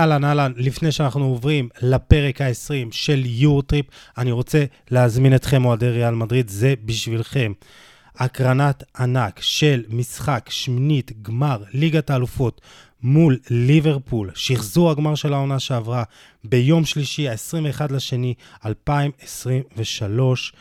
[0.00, 3.86] אהלן, אהלן, לפני שאנחנו עוברים לפרק ה-20 של יורטריפ,
[4.18, 7.52] אני רוצה להזמין אתכם, אוהדי ריאל מדריד, זה בשבילכם.
[8.16, 12.60] הקרנת ענק של משחק שמינית גמר ליגת האלופות
[13.02, 16.02] מול ליברפול, שחזור הגמר של העונה שעברה
[16.44, 18.34] ביום שלישי, ה-21 לשני
[18.66, 20.52] 2023.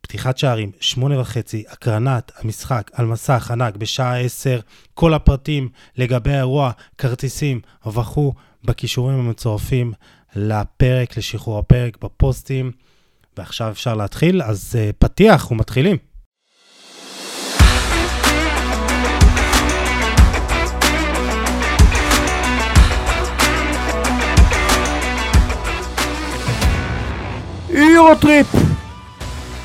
[0.00, 4.60] פתיחת שערים, שמונה וחצי, הקרנת המשחק על מסך ענק בשעה עשר,
[4.94, 8.32] כל הפרטים לגבי האירוע, כרטיסים וכו',
[8.68, 9.92] בכישורים המצורפים
[10.36, 12.72] לפרק, לשחרור הפרק, בפוסטים.
[13.36, 15.96] ועכשיו אפשר להתחיל, אז uh, פתיח ומתחילים.
[27.94, 28.46] יורוטריפ!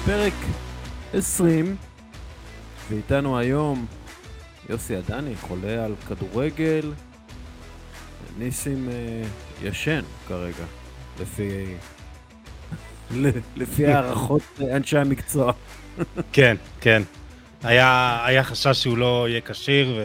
[0.06, 0.34] פרק
[1.14, 1.76] 20,
[2.90, 3.86] ואיתנו היום
[4.70, 6.92] יוסי עדני, חולה על כדורגל,
[8.38, 9.24] ניסים אה,
[9.68, 10.66] ישן כרגע,
[11.22, 11.76] לפי,
[13.56, 14.42] לפי הערכות
[14.76, 15.54] אנשי המקצוע.
[16.32, 17.04] כן, כן.
[17.64, 20.00] היה, היה חשש שהוא לא יהיה כשיר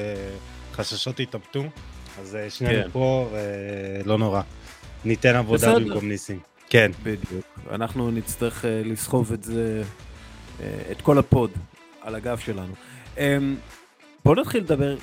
[0.73, 1.65] וחששות התאבטו,
[2.21, 2.89] אז אה, שנינו כן.
[2.93, 3.31] פה
[4.05, 4.43] ולא נורא.
[5.05, 5.79] ניתן עבודה בסדר.
[5.79, 6.39] במקום ניסים.
[6.71, 6.91] כן.
[7.03, 7.45] בדיוק.
[7.71, 9.83] אנחנו נצטרך לסחוב את זה,
[10.61, 11.51] את כל הפוד
[12.01, 12.73] על הגב שלנו.
[13.17, 13.21] Um,
[14.25, 14.97] בואו נתחיל לדבר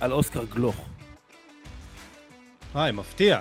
[0.00, 0.88] על אוסקר גלוך.
[2.74, 3.40] היי, מפתיע.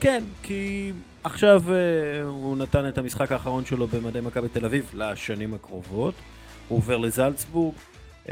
[0.00, 0.92] כן, כי
[1.24, 6.14] עכשיו uh, הוא נתן את המשחק האחרון שלו במדי מכבי תל אביב לשנים הקרובות.
[6.68, 7.74] הוא עובר לזלצבורג,
[8.26, 8.28] uh,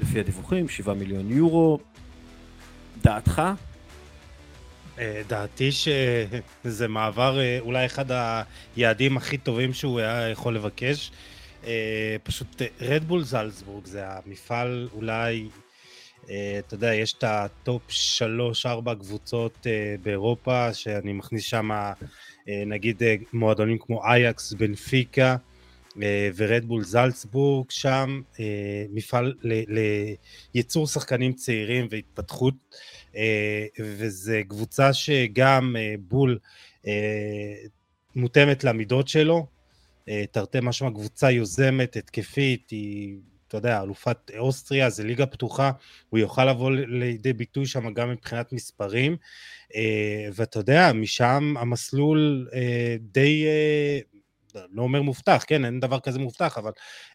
[0.00, 1.78] לפי הדיווחים, 7 מיליון יורו.
[3.02, 3.42] דעתך?
[4.98, 8.04] אה, דעתי שזה מעבר, אה, אולי אחד
[8.76, 11.10] היעדים הכי טובים שהוא היה יכול לבקש.
[11.66, 15.48] אה, פשוט רדבול זלצבורג זה המפעל אולי,
[16.24, 17.82] אתה יודע, יש את ה top
[18.64, 19.66] 3-4 קבוצות
[20.02, 21.70] באירופה, שאני מכניס שם
[22.46, 25.36] נגיד מועדונים כמו אייאקס, בנפיקה
[26.36, 28.20] ורדבול זלצבורג, שם
[28.90, 29.34] מפעל
[30.54, 32.54] לייצור שחקנים צעירים והתפתחות.
[33.16, 36.38] אה, וזו קבוצה שגם אה, בול
[36.86, 37.54] אה,
[38.16, 39.46] מותאמת למידות שלו,
[40.30, 43.16] תרתי משמע קבוצה יוזמת, התקפית, היא,
[43.52, 45.70] אתה יודע, אלופת אוסטריה, זה ליגה פתוחה,
[46.08, 49.16] הוא יוכל לבוא לידי ביטוי שם גם מבחינת מספרים,
[50.34, 52.48] ואתה יודע, משם המסלול
[53.00, 53.46] די
[54.72, 56.70] לא אומר מובטח, כן, אין דבר כזה מובטח, אבל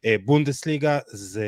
[0.06, 1.48] אה, בונדסליגה זה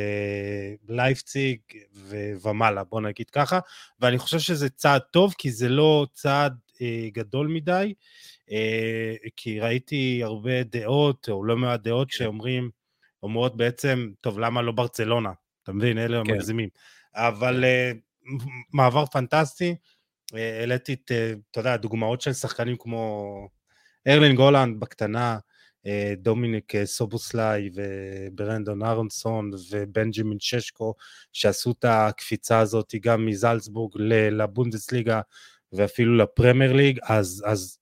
[0.90, 1.60] לייפציג
[1.96, 3.60] ו- ומעלה, בוא נגיד ככה,
[4.00, 7.94] ואני חושב שזה צעד טוב, כי זה לא צעד אה, גדול מדי,
[8.52, 12.18] אה, כי ראיתי הרבה דעות, או לא מעט דעות כן.
[12.18, 12.70] שאומרים,
[13.24, 15.31] אומרות בעצם, טוב, למה לא ברצלונה?
[15.63, 16.31] אתה מבין, אלה כן.
[16.31, 16.69] המגזימים.
[17.16, 17.63] אבל.
[17.63, 17.91] אה,
[18.74, 19.75] מעבר פנטסטי,
[20.35, 23.47] אה, העליתי את, אה, אתה יודע, דוגמאות של שחקנים כמו
[24.08, 25.38] ארלין גולנד בקטנה,
[26.18, 30.94] דומיניק סובוסליי וברנדון אהרונסון ובנג'מין ששקו,
[31.34, 35.22] שעשו את הקפיצה הזאת גם מזלצבורג לבונדסליגה
[35.74, 37.78] ואפילו לפרמייר ליג, אז, אז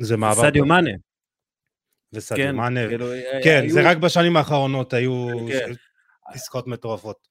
[0.00, 0.42] זה מעבר...
[0.42, 0.90] סדיו מאנה.
[2.12, 3.06] וסדיו כן, מאנה, כאילו,
[3.44, 3.70] כן, היו...
[3.70, 5.72] זה רק בשנים האחרונות היו כן.
[6.26, 7.28] עסקאות מטורפות.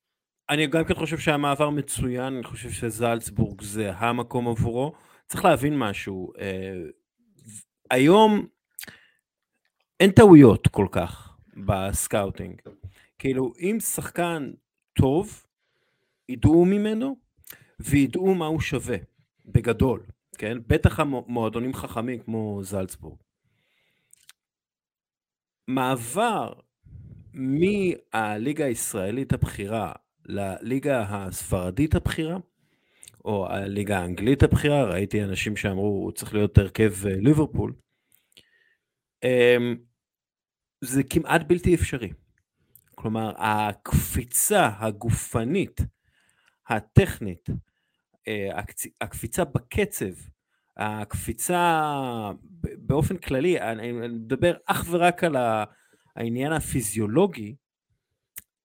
[0.50, 4.94] אני גם כן חושב שהמעבר מצוין, אני חושב שזלצבורג זה המקום עבורו.
[5.28, 6.74] צריך להבין משהו, אה,
[7.92, 8.48] היום
[10.00, 12.62] אין טעויות כל כך ב scouting.
[13.20, 14.52] כאילו, אם שחקן
[14.94, 15.44] טוב,
[16.30, 17.16] ידעו ממנו
[17.80, 18.98] וידעו מה הוא שווה,
[19.46, 20.04] בגדול,
[20.38, 20.58] כן?
[20.68, 23.18] בטח המועדונים חכמים כמו זלצבורג.
[25.68, 26.54] מעבר
[27.34, 29.92] מהליגה הישראלית הבכירה
[30.26, 32.38] לליגה הספרדית הבכירה,
[33.26, 37.74] או הליגה האנגלית הבכירה, ראיתי אנשים שאמרו, הוא צריך להיות הרכב אה, ליברפול,
[39.24, 39.76] אמ,
[40.82, 42.12] זה כמעט בלתי אפשרי.
[42.96, 45.82] כלומר, הקפיצה הגופנית,
[46.68, 47.50] הטכנית,
[48.28, 48.62] אה,
[49.02, 50.14] הקפיצה בקצב,
[50.78, 51.82] הקפיצה
[52.78, 55.36] באופן כללי, אני מדבר אך ורק על
[56.16, 57.56] העניין הפיזיולוגי,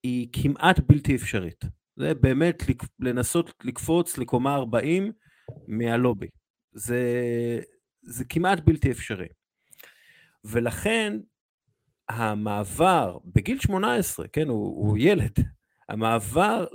[0.02, 1.64] היא כמעט בלתי אפשרית.
[1.96, 2.62] זה באמת
[3.00, 5.12] לנסות לקפוץ לקומה 40
[5.68, 6.28] מהלובי.
[6.72, 7.00] זה,
[8.02, 9.28] זה כמעט בלתי אפשרי.
[10.44, 11.18] ולכן
[12.08, 15.38] המעבר בגיל 18, כן, הוא, הוא ילד,
[15.88, 16.66] המעבר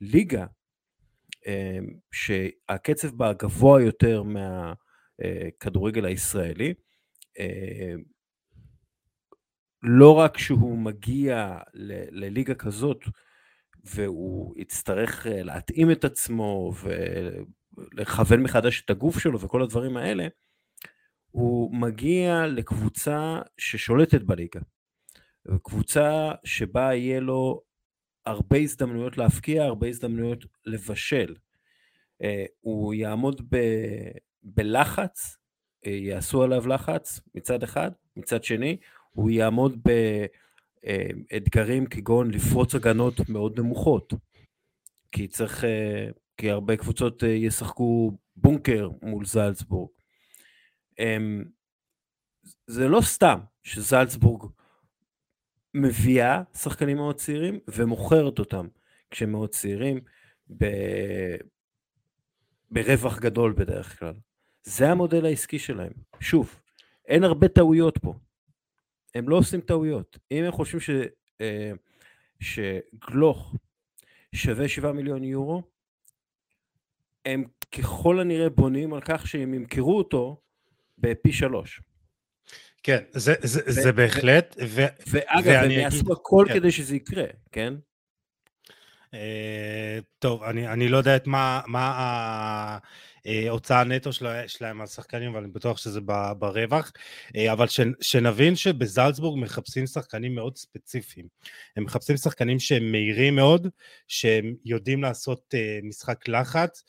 [0.00, 0.46] לליגה
[2.12, 6.74] שהקצב בה גבוה יותר מהכדורגל הישראלי,
[7.38, 8.02] אמ,
[9.82, 11.58] לא רק שהוא מגיע
[12.10, 13.04] לליגה כזאת
[13.84, 16.72] והוא יצטרך להתאים את עצמו
[17.92, 20.28] לכוון מחדש את הגוף שלו וכל הדברים האלה,
[21.30, 24.60] הוא מגיע לקבוצה ששולטת בליגה.
[25.62, 27.62] קבוצה שבה יהיה לו
[28.28, 31.34] הרבה הזדמנויות להפקיע, הרבה הזדמנויות לבשל.
[32.22, 33.56] אה, הוא יעמוד ב,
[34.42, 35.36] בלחץ,
[35.86, 38.76] אה, יעשו עליו לחץ מצד אחד, מצד שני,
[39.10, 39.78] הוא יעמוד
[40.82, 44.12] באתגרים כגון לפרוץ הגנות מאוד נמוכות.
[45.12, 49.90] כי צריך, אה, כי הרבה קבוצות ישחקו בונקר מול זלצבורג.
[50.98, 51.44] אמ,
[52.66, 54.50] זה לא סתם שזלצבורג
[55.74, 58.66] מביאה שחקנים מאוד צעירים ומוכרת אותם
[59.10, 60.00] כשהם מאוד צעירים
[60.58, 60.64] ב...
[62.70, 64.14] ברווח גדול בדרך כלל.
[64.62, 65.92] זה המודל העסקי שלהם.
[66.20, 66.60] שוב,
[67.06, 68.14] אין הרבה טעויות פה.
[69.14, 70.18] הם לא עושים טעויות.
[70.30, 70.90] אם הם חושבים ש...
[71.40, 71.72] אה,
[72.40, 73.54] שגלוך
[74.34, 75.62] שווה 7 מיליון יורו,
[77.26, 80.40] הם ככל הנראה בונים על כך שהם ימכרו אותו
[80.98, 81.80] בפי שלוש.
[82.82, 84.56] כן, זה, זה, ו- זה בהחלט.
[84.66, 86.54] ו- ואגב, הם יעשו הכל כן.
[86.54, 87.74] כדי שזה יקרה, כן?
[89.06, 89.14] Uh,
[90.18, 92.78] טוב, אני, אני לא יודע את מה, מה
[93.24, 94.10] ההוצאה הנטו
[94.46, 96.00] שלהם על שחקנים, אבל אני בטוח שזה
[96.38, 96.92] ברווח.
[97.26, 97.66] Uh, אבל
[98.00, 101.26] שנבין שבזלצבורג מחפשים שחקנים מאוד ספציפיים.
[101.76, 103.68] הם מחפשים שחקנים שהם מהירים מאוד,
[104.08, 106.84] שהם יודעים לעשות uh, משחק לחץ,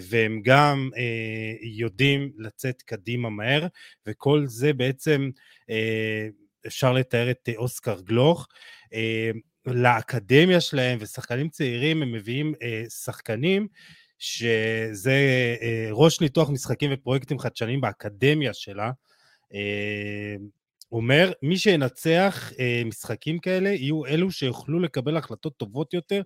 [0.00, 0.90] והם גם
[1.62, 3.66] יודעים לצאת קדימה מהר,
[4.06, 5.30] וכל זה בעצם
[6.66, 8.48] אפשר לתאר את אוסקר גלוך.
[9.66, 13.68] לאקדמיה שלהם ושחקנים צעירים הם מביאים אה, שחקנים
[14.24, 18.90] שזה אה, ראש ניתוח משחקים ופרויקטים חדשניים באקדמיה שלה.
[19.54, 20.36] אה,
[20.92, 26.22] אומר, מי שינצח אה, משחקים כאלה יהיו אלו שיוכלו לקבל החלטות טובות יותר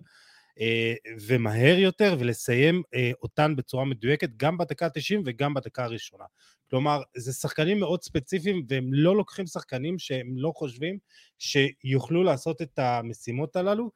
[1.27, 2.81] ומהר יותר ולסיים
[3.23, 6.23] אותן בצורה מדויקת גם בדקה ה-90 וגם בדקה הראשונה.
[6.69, 10.97] כלומר, זה שחקנים מאוד ספציפיים והם לא לוקחים שחקנים שהם לא חושבים
[11.39, 13.91] שיוכלו לעשות את המשימות הללו,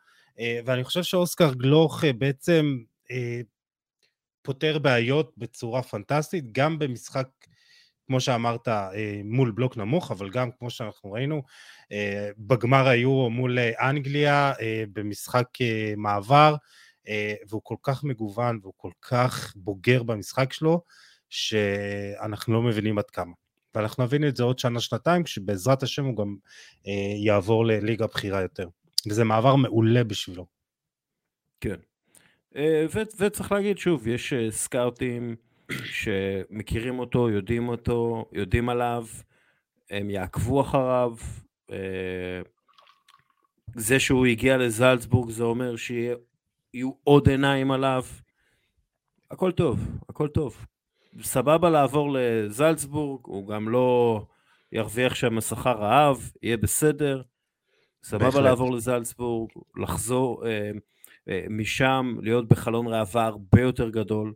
[0.66, 2.78] ואני חושב שאוסקר גלוך בעצם
[4.44, 7.28] פותר בעיות בצורה פנטסטית, גם במשחק
[8.07, 11.44] כמו שאמרת, אה, מול בלוק נמוך, אבל גם כמו שאנחנו ראינו,
[11.92, 14.54] אה, בגמר היורו מול אה, אנגליה
[14.94, 15.48] במשחק
[15.98, 16.56] מעבר,
[17.50, 20.81] והוא כל כך מגוון והוא כל כך בוגר במשחק שלו,
[21.30, 23.34] שאנחנו לא מבינים עד כמה.
[23.75, 26.36] ואנחנו נבין את זה עוד שנה-שנתיים, כשבעזרת השם הוא גם
[27.25, 28.68] יעבור לליגה בכירה יותר.
[29.10, 30.45] וזה מעבר מעולה בשבילו.
[31.62, 31.75] כן.
[33.18, 35.36] וצריך להגיד שוב, יש סקאוטים,
[35.72, 39.06] שמכירים אותו, יודעים אותו, יודעים עליו,
[39.90, 41.16] הם יעקבו אחריו.
[41.72, 42.42] אה,
[43.76, 48.04] זה שהוא הגיע לזלצבורג זה אומר שיהיו עוד עיניים עליו.
[49.32, 49.80] הכל טוב,
[50.10, 50.66] הכל טוב.
[51.22, 54.22] סבבה לעבור לזלצבורג, הוא גם לא
[54.72, 57.22] ירוויח שם שכר רעב, יהיה בסדר.
[58.04, 58.44] סבבה בהחלט.
[58.44, 60.72] לעבור לזלצבורג, לחזור אה, אה,
[61.50, 64.34] משם, להיות בחלון ראווה הרבה יותר גדול.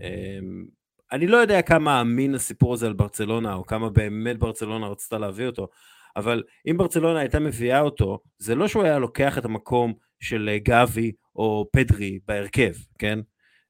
[0.00, 0.64] אמ,
[1.12, 5.46] אני לא יודע כמה אמין הסיפור הזה על ברצלונה, או כמה באמת ברצלונה רצתה להביא
[5.46, 5.68] אותו,
[6.16, 10.58] אבל אם ברצלונה הייתה מביאה אותו, זה לא שהוא היה לוקח את המקום של אה,
[10.58, 13.18] גבי או פדרי בהרכב, כן?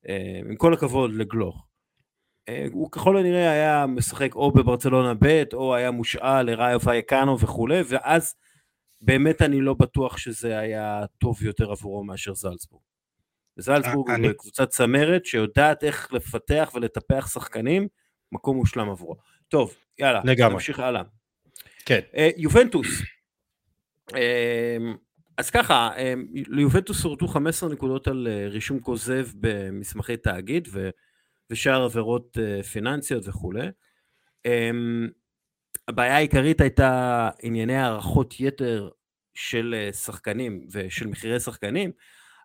[0.09, 0.15] אמ,
[0.51, 1.67] עם כל הכבוד לגלוך.
[2.49, 7.81] אה, הוא ככל הנראה היה משחק או בברצלונה ב' או היה מושאל לראיו וייקנו וכולי,
[7.89, 8.35] ואז
[9.01, 12.83] באמת אני לא בטוח שזה היה טוב יותר עבורו מאשר זלצבורג.
[13.57, 14.35] זלצבורג אני...
[14.35, 17.89] קבוצת צמרת שיודעת איך לפתח ולטפח שחקנים,
[18.33, 19.17] מקום מושלם עבורו.
[19.49, 20.55] טוב, יאללה, לגמרי.
[20.55, 21.03] נמשיך הלאה.
[21.85, 22.01] כן.
[22.13, 22.87] Uh, יובנטוס.
[24.11, 24.15] Uh,
[25.37, 26.01] אז ככה, uh,
[26.49, 30.91] ליובנטוס הורדו 15 נקודות על uh, רישום כוזב במסמכי תאגיד ו,
[31.51, 33.69] ושאר עבירות uh, פיננסיות וכולי.
[35.89, 38.89] הבעיה העיקרית הייתה ענייני הערכות יתר
[39.35, 41.93] של שחקנים ושל מחירי שחקנים,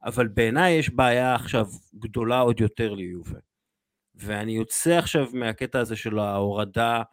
[0.04, 3.40] אבל בעיניי יש בעיה עכשיו גדולה עוד יותר ליובה.
[4.16, 7.04] ואני יוצא עכשיו מהקטע הזה של ההורדה,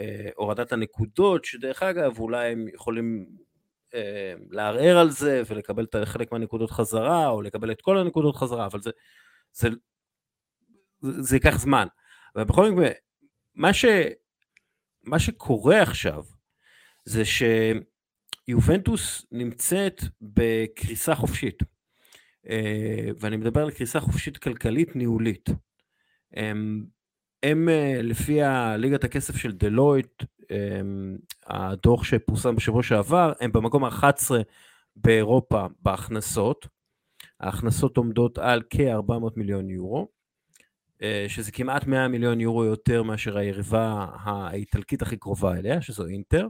[0.00, 3.26] אה, הורדת הנקודות, שדרך אגב אולי הם יכולים
[3.94, 8.82] אה, לערער על זה ולקבל חלק מהנקודות חזרה, או לקבל את כל הנקודות חזרה, אבל
[8.82, 8.90] זה,
[9.52, 9.68] זה,
[11.00, 11.86] זה, זה ייקח זמן.
[12.36, 12.90] ובכל מקרה,
[13.54, 13.84] מה, ש,
[15.06, 16.24] מה שקורה עכשיו,
[17.04, 17.42] זה ש...
[18.48, 21.62] יובנטוס נמצאת בקריסה חופשית,
[22.48, 25.48] אה, ואני מדבר על קריסה חופשית כלכלית ניהולית.
[26.32, 26.84] הם,
[27.42, 28.38] הם אה, לפי
[28.78, 30.22] ליגת הכסף של דלויט,
[31.46, 34.30] הדוח שפורסם בשבוע שעבר, הם במקום ה-11
[34.96, 36.66] באירופה בהכנסות.
[37.40, 40.08] ההכנסות עומדות על כ-400 מיליון יורו,
[41.28, 46.48] שזה כמעט 100 מיליון יורו יותר מאשר היריבה האיטלקית הכי קרובה אליה, שזו אינטר.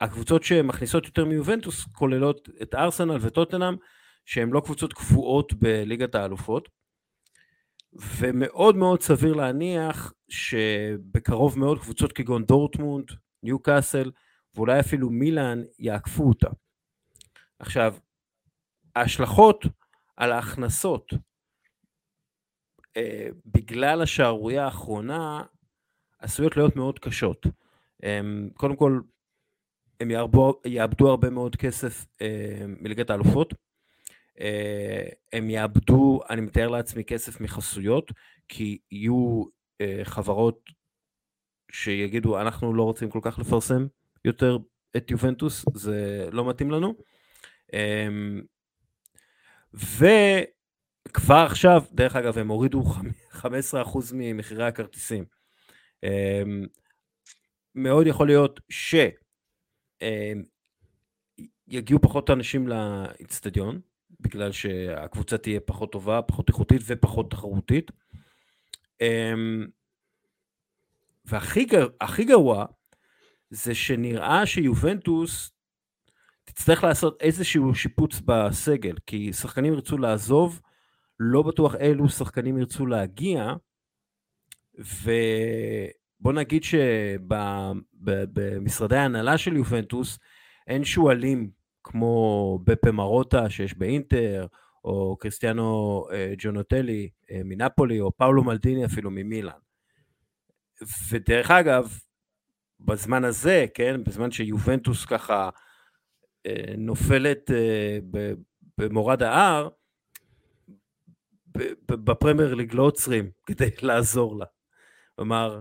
[0.00, 3.74] והקבוצות שמכניסות יותר מיובנטוס כוללות את ארסנל וטוטנאם,
[4.24, 6.68] שהן לא קבוצות קבועות בליגת האלופות.
[7.92, 13.10] ומאוד מאוד סביר להניח שבקרוב מאוד קבוצות כגון דורטמונד,
[13.42, 14.10] ניו קאסל
[14.54, 16.48] ואולי אפילו מילאן יעקפו אותה.
[17.58, 17.94] עכשיו,
[18.96, 19.64] ההשלכות
[20.16, 21.18] על ההכנסות אה,
[23.46, 25.42] בגלל השערורייה האחרונה
[26.18, 27.46] עשויות להיות מאוד קשות.
[28.04, 28.20] אה,
[28.54, 29.00] קודם כל,
[30.00, 33.54] הם יאבדו, יאבדו הרבה מאוד כסף אה, מליגת האלופות.
[34.40, 38.12] אה, הם יאבדו, אני מתאר לעצמי, כסף מחסויות,
[38.48, 39.44] כי יהיו
[39.80, 40.60] אה, חברות
[41.72, 43.86] שיגידו, אנחנו לא רוצים כל כך לפרסם
[44.24, 44.58] יותר
[44.96, 46.94] את יובנטוס, זה לא מתאים לנו.
[47.72, 48.42] אמ,
[51.08, 52.82] וכבר עכשיו, דרך אגב, הם הורידו
[53.32, 53.44] 15%
[54.14, 55.24] ממחירי הכרטיסים.
[56.02, 56.66] אמ,
[57.74, 59.08] מאוד יכול להיות שיגיעו
[61.92, 63.80] אמ, פחות אנשים לאיצטדיון,
[64.20, 67.90] בגלל שהקבוצה תהיה פחות טובה, פחות איכותית ופחות תחרותית.
[71.24, 72.66] והכי גרוע
[73.50, 75.50] זה שנראה שיובנטוס
[76.44, 80.60] תצטרך לעשות איזשהו שיפוץ בסגל, כי שחקנים ירצו לעזוב,
[81.20, 83.52] לא בטוח אילו שחקנים ירצו להגיע,
[84.74, 86.62] ובוא נגיד
[87.84, 90.18] שבמשרדי ההנהלה של יובנטוס
[90.66, 91.50] אין שועלים
[91.84, 94.46] כמו בפה מרוטה שיש באינטר,
[94.84, 99.58] או קריסטיאנו אה, ג'ונוטלי אה, מנפולי, או פאולו מלדיני אפילו ממילאן.
[101.10, 101.98] ודרך אגב,
[102.80, 105.48] בזמן הזה, כן, בזמן שיובנטוס ככה
[106.46, 107.50] אה, נופלת
[108.78, 109.68] במורד ההר,
[111.90, 114.46] בפרמייר ליג לא עוצרים כדי לעזור לה.
[115.16, 115.60] כלומר,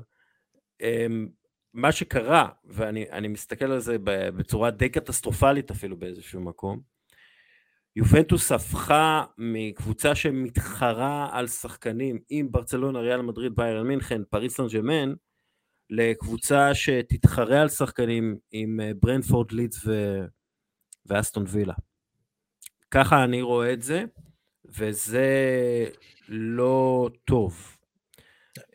[0.82, 1.28] אמ,
[1.74, 6.82] מה שקרה, ואני מסתכל על זה בצורה די קטסטרופלית אפילו באיזשהו מקום,
[7.96, 15.14] יובנטוס הפכה מקבוצה שמתחרה על שחקנים עם ברצלונה, ריאל מדריד, ביירן מינכן, פריס סן ג'מן,
[15.90, 19.92] לקבוצה שתתחרה על שחקנים עם אה, ברנפורד, לידס ו...
[21.06, 21.74] ואסטון וילה.
[22.92, 24.04] ככה אני רואה את זה,
[24.70, 25.26] וזה
[26.30, 27.78] לא טוב.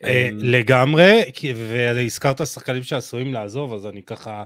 [0.03, 1.21] אה, אמ, לגמרי,
[1.55, 4.43] והזכרת שחקנים שעשויים לעזוב, אז אני ככה...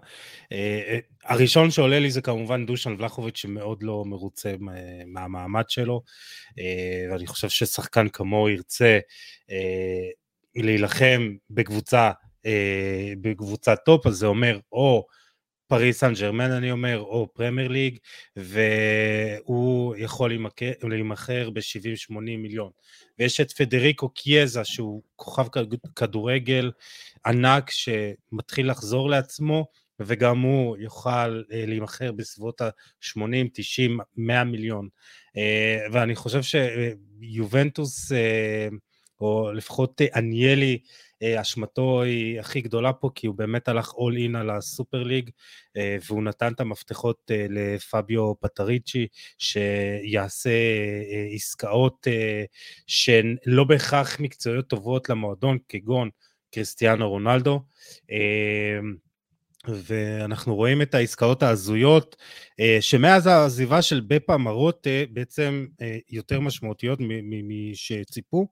[0.52, 4.54] אה, הראשון שעולה לי זה כמובן דושן ולחוביץ' שמאוד לא מרוצה
[5.08, 6.02] מהמעמד שלו,
[7.12, 9.00] ואני חושב ששחקן כמוהו ירצה
[10.56, 12.12] להילחם בקבוצה
[12.48, 15.06] אה, בקבוצת top, אז זה אומר או
[15.68, 17.98] פריס סן ג'רמן אני אומר, או פרמייר ליג,
[18.36, 20.32] והוא יכול
[20.84, 22.72] להימכר ב-70-80 מיליון.
[23.20, 25.48] ויש את פדריקו קיאזה שהוא כוכב
[25.96, 26.72] כדורגל
[27.26, 29.66] ענק שמתחיל לחזור לעצמו,
[30.00, 34.88] וגם הוא יוכל אה, להימכר בסביבות ה-80, 90, 100 מיליון.
[35.38, 36.42] אה, ואני חושב
[37.22, 38.12] שיובנטוס,
[39.22, 44.36] או לפחות אניאלי, אה, אשמתו היא הכי גדולה פה, כי הוא באמת הלך אול אין
[44.36, 45.30] על הסופר ליג,
[45.78, 49.08] אה, והוא נתן את המפתחות אה, לפביו פטריצ'י,
[49.38, 50.50] שיעשה
[51.36, 52.08] עסקאות
[52.88, 56.10] שהן לא בהכרח מקצועיות טובות למועדון, כגון
[56.54, 57.62] קריסטיאנו רונלדו.
[59.68, 62.16] ואנחנו רואים את העסקאות ההזויות,
[62.80, 65.68] שמאז העזיבה של בפה מרוטה בעצם
[66.10, 67.00] יותר משמעותיות
[67.44, 68.48] משציפו.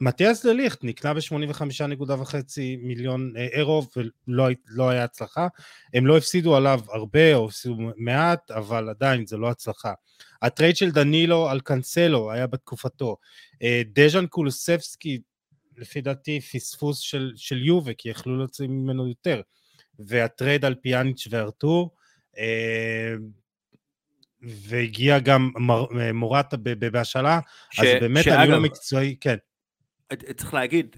[0.00, 2.34] מתיאס דה ליכט נקנה ב-85.5
[2.78, 5.48] מיליון אה, אירו ולא לא היה הצלחה.
[5.94, 9.92] הם לא הפסידו עליו הרבה או הפסידו מעט, אבל עדיין זה לא הצלחה.
[10.42, 13.16] ה trade של דנילו על קאנסלו היה בתקופתו.
[13.62, 15.20] אה, דיאן קולוסבסקי,
[15.76, 19.40] לפי דעתי פספוס של, של יובה, כי יכלו להוציא ממנו יותר.
[19.98, 21.90] והטרייד של פיאניץ' וארתור.
[22.38, 23.14] אה,
[24.42, 25.50] והגיע גם
[26.14, 26.56] מוראטה
[26.92, 27.40] בהשאלה,
[27.78, 29.36] אז באמת אני לא מקצועי, כן.
[30.36, 30.96] צריך להגיד,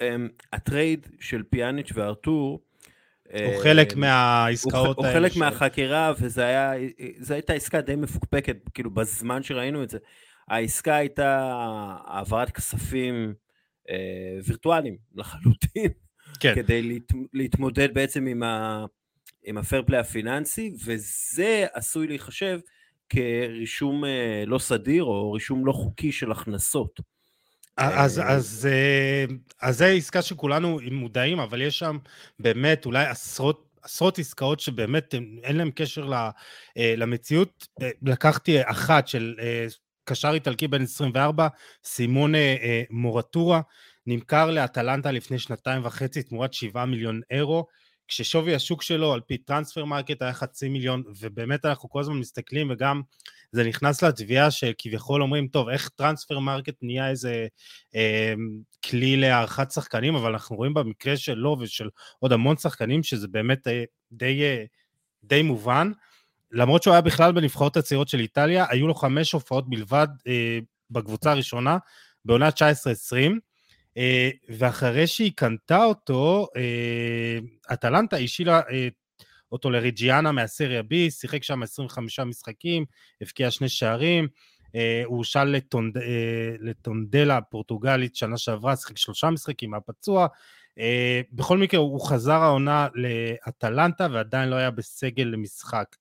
[0.00, 2.62] אמ, הטרייד של פיאניץ' וארתור,
[3.32, 5.08] הוא חלק אמ, מהעסקאות האלה.
[5.08, 6.42] הוא חלק מהחקירה, וזו
[7.34, 9.98] הייתה עסקה די מפוקפקת, כאילו בזמן שראינו את זה.
[10.48, 11.50] העסקה הייתה
[12.06, 13.34] העברת כספים
[13.90, 15.90] אה, וירטואליים לחלוטין,
[16.40, 16.54] כן.
[16.54, 18.84] כדי להת, להתמודד בעצם עם, ה,
[19.44, 22.60] עם הפרפלי הפיננסי, וזה עשוי להיחשב
[23.08, 27.00] כרישום אה, לא סדיר או רישום לא חוקי של הכנסות.
[27.76, 29.24] אז, אה, אז, אה,
[29.60, 31.98] אז זה עסקה שכולנו מודעים, אבל יש שם
[32.38, 36.30] באמת אולי עשרות, עשרות עסקאות שבאמת אין להם קשר אה,
[36.96, 37.66] למציאות.
[38.02, 39.34] לקחתי אחת של
[40.04, 41.48] קשר איטלקי בן 24,
[41.84, 42.32] סימונה
[42.90, 43.60] מוראטורה,
[44.06, 47.66] נמכר לאטלנטה לפני שנתיים וחצי תמורת 7 מיליון אירו.
[48.08, 53.02] כששווי השוק שלו על פי Transfermarkt היה חצי מיליון, ובאמת אנחנו כל הזמן מסתכלים, וגם
[53.52, 57.46] זה נכנס לתביעה שכביכול אומרים, טוב, איך Transfermarkt נהיה איזה
[57.94, 58.34] אה,
[58.84, 63.84] כלי להערכת שחקנים, אבל אנחנו רואים במקרה שלו ושל עוד המון שחקנים, שזה באמת אה,
[64.12, 64.64] די, אה,
[65.24, 65.92] די מובן.
[66.52, 70.58] למרות שהוא היה בכלל בנבחרות הצעירות של איטליה, היו לו חמש הופעות בלבד אה,
[70.90, 71.78] בקבוצה הראשונה,
[72.24, 72.52] בעונה 19-20,
[73.14, 73.28] אה,
[74.48, 77.38] ואחרי שהיא קנתה אותו, אה,
[77.72, 78.88] אטלנטה השאילה אה,
[79.52, 82.84] אותו לריג'יאנה מהסריה B, שיחק שם 25 משחקים,
[83.20, 84.28] הבקיע שני שערים,
[85.04, 85.96] הוא הושל לטונד,
[86.60, 90.26] לטונדלה הפורטוגלית שנה שעברה, שיחק שלושה משחקים, היה פצוע.
[91.32, 95.96] בכל מקרה, הוא חזר העונה לאטלנטה ועדיין לא היה בסגל למשחק.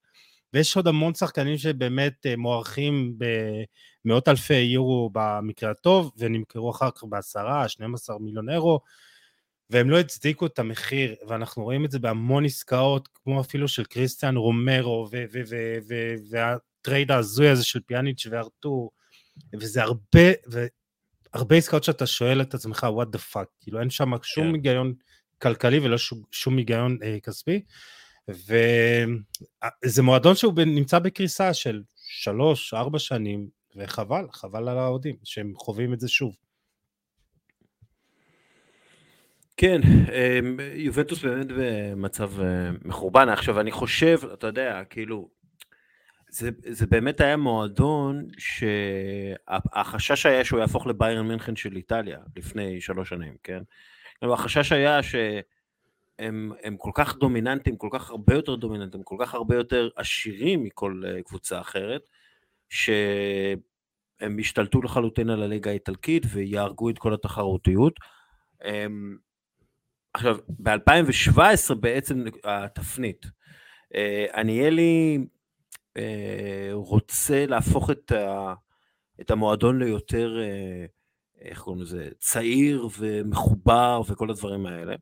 [0.55, 3.17] ויש עוד המון שחקנים שבאמת מוערכים
[4.05, 8.79] במאות אלפי יורו במקרה הטוב, ונמכרו אחר כך בעשרה, 12 מיליון אירו,
[9.69, 14.37] והם לא הצדיקו את המחיר, ואנחנו רואים את זה בהמון עסקאות, כמו אפילו של קריסטיאן
[14.37, 15.09] רומרו,
[16.31, 18.91] והטרייד ההזוי הזה של פיאניץ' וארתור,
[19.53, 20.29] וזה הרבה,
[21.33, 24.53] הרבה עסקאות שאתה שואל את עצמך, what the fuck, כאילו אין שם שום כן.
[24.53, 24.93] היגיון
[25.41, 27.61] כלכלי ולא שום, שום היגיון אה, כספי.
[28.29, 35.93] וזה מועדון שהוא נמצא בקריסה של שלוש, ארבע שנים, וחבל, חבל על האוהדים שהם חווים
[35.93, 36.35] את זה שוב.
[39.57, 43.29] כן, אמ, יובנטוס באמת במצב אה, מחורבן.
[43.29, 45.29] עכשיו, אני חושב, אתה יודע, כאילו,
[46.29, 53.09] זה, זה באמת היה מועדון שהחשש היה שהוא יהפוך לביירן מינכן של איטליה לפני שלוש
[53.09, 53.61] שנים, כן?
[54.21, 55.41] החשש היה שהם
[56.19, 61.03] הם כל כך דומיננטיים, כל כך הרבה יותר דומיננטיים, כל כך הרבה יותר עשירים מכל
[61.07, 62.01] אה, קבוצה אחרת,
[62.69, 67.99] שהם השתלטו לחלוטין על הליגה האיטלקית ויהרגו את כל התחרותיות.
[68.65, 69.17] אמ,
[70.13, 73.25] עכשיו, ב-2017 בעצם התפנית.
[73.95, 75.25] אה, עניאלי
[75.97, 78.53] אה, רוצה להפוך את, ה,
[79.21, 80.37] את המועדון ליותר,
[81.41, 84.95] איך קוראים לזה, צעיר ומחובר וכל הדברים האלה.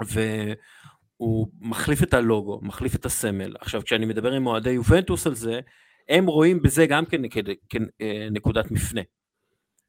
[0.00, 3.56] והוא מחליף את הלוגו, מחליף את הסמל.
[3.60, 5.60] עכשיו, כשאני מדבר עם אוהדי יובנטוס על זה,
[6.08, 7.22] הם רואים בזה גם כן
[7.68, 9.00] כנקודת מפנה.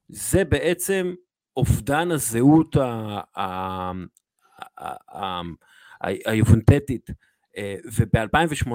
[0.10, 1.14] זה בעצם
[1.58, 2.76] אובדן הזהות
[6.02, 7.10] היובנטטית,
[7.58, 8.72] אה, וב-2018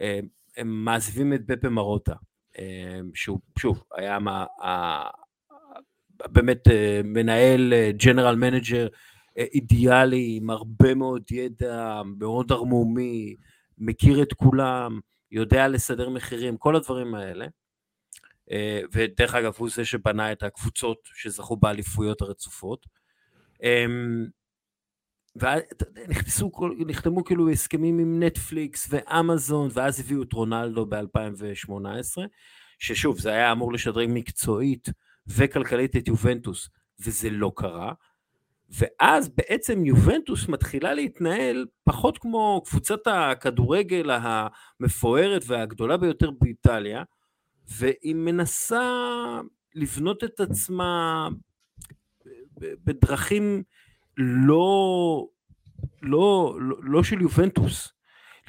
[0.00, 0.20] אה,
[0.56, 2.14] הם מעזיבים את בפה מארוטה,
[2.58, 4.18] אה, שהוא שוב היה
[6.10, 6.68] באמת
[7.04, 8.86] מנהל general manager
[9.36, 13.36] אידיאלי עם הרבה מאוד ידע, מאוד ערמומי,
[13.78, 17.46] מכיר את כולם, יודע לסדר מחירים, כל הדברים האלה.
[18.50, 22.86] אה, ודרך אגב הוא זה שבנה את הקבוצות שזכו באליפויות הרצופות.
[23.62, 24.26] אמ,
[25.36, 26.50] ונכנסו,
[26.86, 32.20] נחתמו כאילו הסכמים עם נטפליקס ואמזון, ואז הביאו את רונלדו ב-2018,
[32.78, 34.88] ששוב, זה היה אמור לשדרג מקצועית
[35.26, 36.68] וכלכלית את יובנטוס,
[37.00, 37.92] וזה לא קרה.
[38.78, 47.02] ואז בעצם יובנטוס מתחילה להתנהל פחות כמו קבוצת הכדורגל המפוארת והגדולה ביותר באיטליה,
[47.78, 48.90] והיא מנסה
[49.74, 51.28] לבנות את עצמה
[52.58, 53.62] בדרכים
[54.16, 55.26] לא,
[56.02, 57.92] לא, לא, לא של יובנטוס.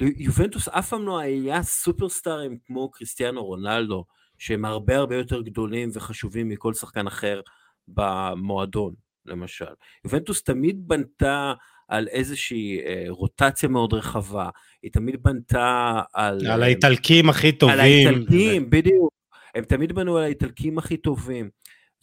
[0.00, 4.04] יובנטוס אף פעם לא היה סופרסטארים כמו קריסטיאנו רונלדו,
[4.38, 7.40] שהם הרבה הרבה יותר גדולים וחשובים מכל שחקן אחר
[7.88, 8.94] במועדון,
[9.28, 9.74] למשל.
[10.04, 11.54] יובנטוס תמיד בנתה
[11.88, 14.48] על איזושהי אה, רוטציה מאוד רחבה,
[14.82, 16.46] היא תמיד בנתה על...
[16.46, 17.74] על האיטלקים הכי טובים.
[17.74, 18.70] על האיטלקים, ו...
[18.70, 19.10] בדיוק.
[19.54, 21.50] הם תמיד בנו על האיטלקים הכי טובים.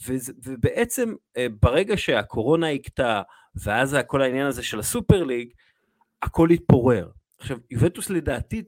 [0.07, 3.21] וזה, ובעצם אה, ברגע שהקורונה הכתה,
[3.55, 5.49] ואז כל העניין הזה של הסופר ליג,
[6.21, 7.09] הכל התפורר.
[7.39, 8.61] עכשיו, יובנטוס לדעתי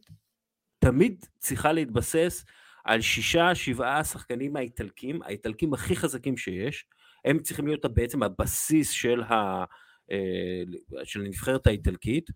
[0.80, 2.46] תמיד צריכה להתבסס
[2.86, 6.86] על שישה, שבעה שחקנים האיטלקים, האיטלקים הכי חזקים שיש,
[7.25, 9.63] הם צריכים להיות בעצם הבסיס של ה...
[10.11, 10.63] אה,
[11.03, 12.29] של הנבחרת האיטלקית,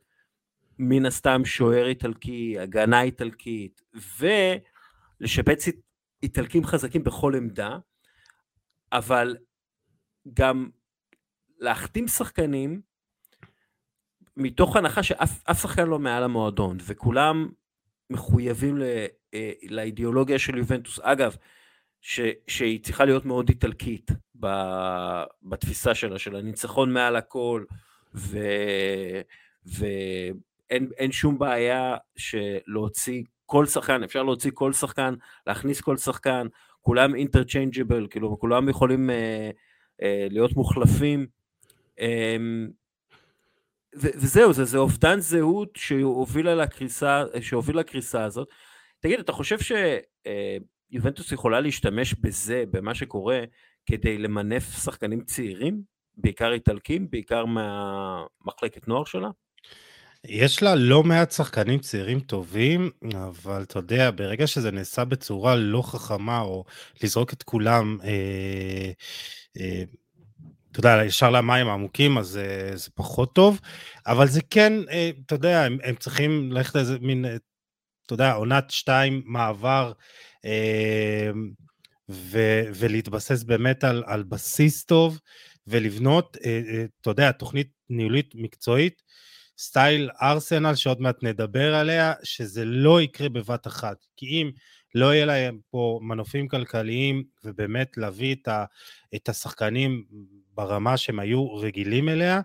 [0.80, 3.82] מן הסתם שוער איטלקי, הגנה איטלקית,
[5.20, 5.66] ולשפץ
[6.24, 7.78] איטלקים חזקים בכל עמדה,
[8.92, 9.38] אבל
[10.34, 10.70] גם
[11.60, 12.82] להחתים שחקנים
[14.38, 17.50] מתוך הנחה שאף שחקן לא מעל המועדון, וכולם
[18.10, 18.84] מחויבים ל,
[19.34, 21.00] אה, לאידיאולוגיה של יובנטוס.
[21.00, 21.36] אגב,
[22.02, 24.12] ש, שהיא צריכה להיות מאוד איטלקית
[25.44, 27.64] בתפיסה שלה, של הניצחון מעל הכל,
[28.16, 28.38] ו,
[29.66, 31.98] ואין שום בעיה
[32.68, 35.14] להוציא כל שחקן, אפשר להוציא כל שחקן,
[35.48, 36.48] להכניס כל שחקן,
[36.82, 39.50] כולם interchangeable, כאילו כולם יכולים אה,
[40.02, 41.28] אה, להיות מוחלפים.
[42.00, 42.38] אה,
[43.96, 48.48] וזהו, זה, זה אובדן זהות שהובילה לקריסה, שהובילה לקריסה הזאת.
[49.00, 53.44] תגיד, אתה חושב שיובנטוס יכולה להשתמש בזה, במה שקורה,
[53.90, 55.82] כדי למנף שחקנים צעירים?
[56.18, 59.30] בעיקר איטלקים, בעיקר מהמחלקת נוער שלה?
[60.26, 65.82] יש לה לא מעט שחקנים צעירים טובים, אבל אתה יודע, ברגע שזה נעשה בצורה לא
[65.82, 66.64] חכמה, או
[67.04, 68.92] לזרוק את כולם, אה,
[69.60, 69.84] אה,
[70.72, 73.60] אתה יודע, ישר למים העמוקים, אז אה, זה פחות טוב,
[74.08, 77.36] אבל זה כן, אה, אתה יודע, הם, הם צריכים ללכת לאיזה מין, אה,
[78.06, 79.92] אתה יודע, עונת שתיים, מעבר,
[80.46, 81.32] אה,
[82.10, 82.40] ו,
[82.76, 85.20] ולהתבסס באמת על, על בסיס טוב,
[85.68, 89.02] ולבנות, אה, אה, אתה יודע, תוכנית ניהולית מקצועית,
[89.58, 94.06] סטייל ארסנל שעוד מעט נדבר עליה, שזה לא יקרה בבת אחת.
[94.18, 94.52] כי אם
[94.96, 98.66] לא יהיה להם פה מנופים כלכליים ובאמת להביא את, ה,
[99.16, 100.06] את השחקנים
[100.54, 102.42] ברמה שהם היו רגילים אליה,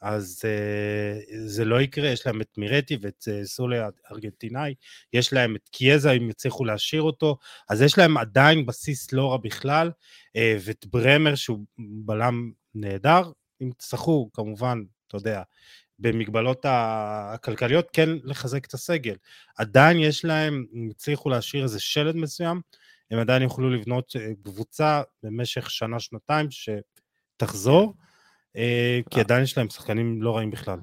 [0.00, 3.78] אז uh, זה לא יקרה, יש להם את מירטי ואת uh, סולי
[4.10, 4.74] הארגנטינאי,
[5.12, 7.36] יש להם את קיאזה, אם יצליחו להשאיר אותו,
[7.68, 9.90] אז יש להם עדיין בסיס לא רע בכלל,
[10.28, 13.22] uh, ואת ברמר שהוא בלם נהדר,
[13.62, 15.42] אם תצטרכו כמובן, אתה יודע,
[15.98, 19.14] במגבלות הכלכליות, כן לחזק את הסגל.
[19.56, 22.60] עדיין יש להם, אם הצליחו להשאיר איזה שלד מסוים,
[23.10, 28.07] הם עדיין יוכלו לבנות אה, קבוצה במשך שנה-שנתיים שתחזור, אה,
[29.10, 30.78] כי עדיין יש להם שחקנים לא רעים בכלל.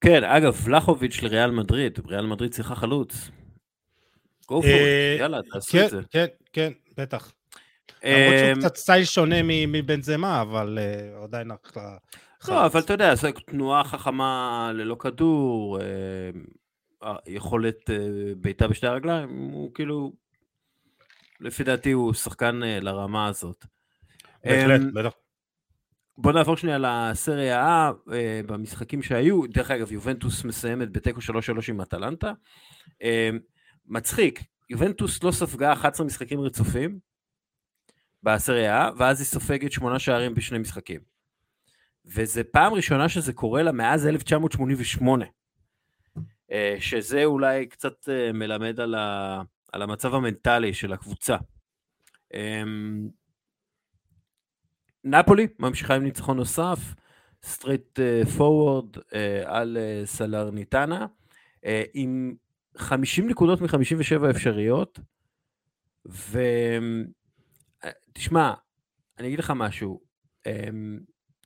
[0.00, 3.30] כן, אגב, ולחוביץ' לריאל מדריד, ריאל מדריד צריכה חלוץ.
[4.42, 6.00] go for it, יאללה, תעשו כן, את זה.
[6.10, 7.32] כן, כן, בטח.
[8.04, 10.78] למרות שהוא קצת סטייל שונה מבן זמה, אבל
[11.22, 11.96] עדיין אחלה.
[12.48, 17.96] לא, אבל אתה יודע, זו תנועה חכמה ללא כדור, אה, יכולת אה,
[18.36, 20.12] בעיטה בשתי הרגליים, הוא כאילו,
[21.40, 23.64] לפי דעתי הוא שחקן אה, לרמה הזאת.
[24.44, 25.12] בהחלט, אמ, בטח.
[26.20, 28.12] בוא נעבור שנייה לסריה A,
[28.46, 31.32] במשחקים שהיו, דרך אגב, יובנטוס מסיימת בתיקו 3-3
[31.68, 32.32] עם אטלנטה.
[33.02, 33.38] אמ,
[33.86, 36.98] מצחיק, יובנטוס לא ספגה 11 משחקים רצופים
[38.22, 41.00] בסריה A, ואז היא סופגת 8 שערים בשני משחקים.
[42.04, 45.24] וזה פעם ראשונה שזה קורה לה מאז 1988,
[46.52, 51.36] אה, שזה אולי קצת אה, מלמד על, ה, על המצב המנטלי של הקבוצה.
[52.34, 53.08] אמ,
[55.10, 56.94] נפולי ממשיכה עם ניצחון נוסף,
[57.44, 58.96] straightforward
[59.44, 61.06] על אה, סלרניטנה,
[61.94, 62.34] עם
[62.76, 64.98] 50 נקודות מ-57 אפשריות,
[68.14, 68.52] ותשמע,
[69.18, 70.00] אני אגיד לך משהו,
[70.46, 70.98] אמ,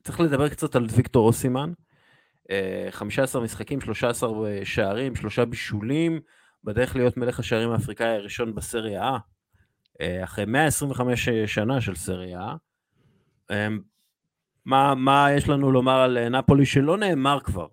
[0.03, 1.73] צריך לדבר קצת על ויקטור אוסימן.
[2.91, 6.19] 15 אה, משחקים, 13 אה, שערים, שלושה בישולים,
[6.63, 9.19] בדרך להיות מלך השערים האפריקאי הראשון בסריה A,
[10.01, 12.72] אה, אחרי 125 שנה של סריה A.
[14.65, 17.67] מה, מה יש לנו לומר על נפולי שלא נאמר כבר?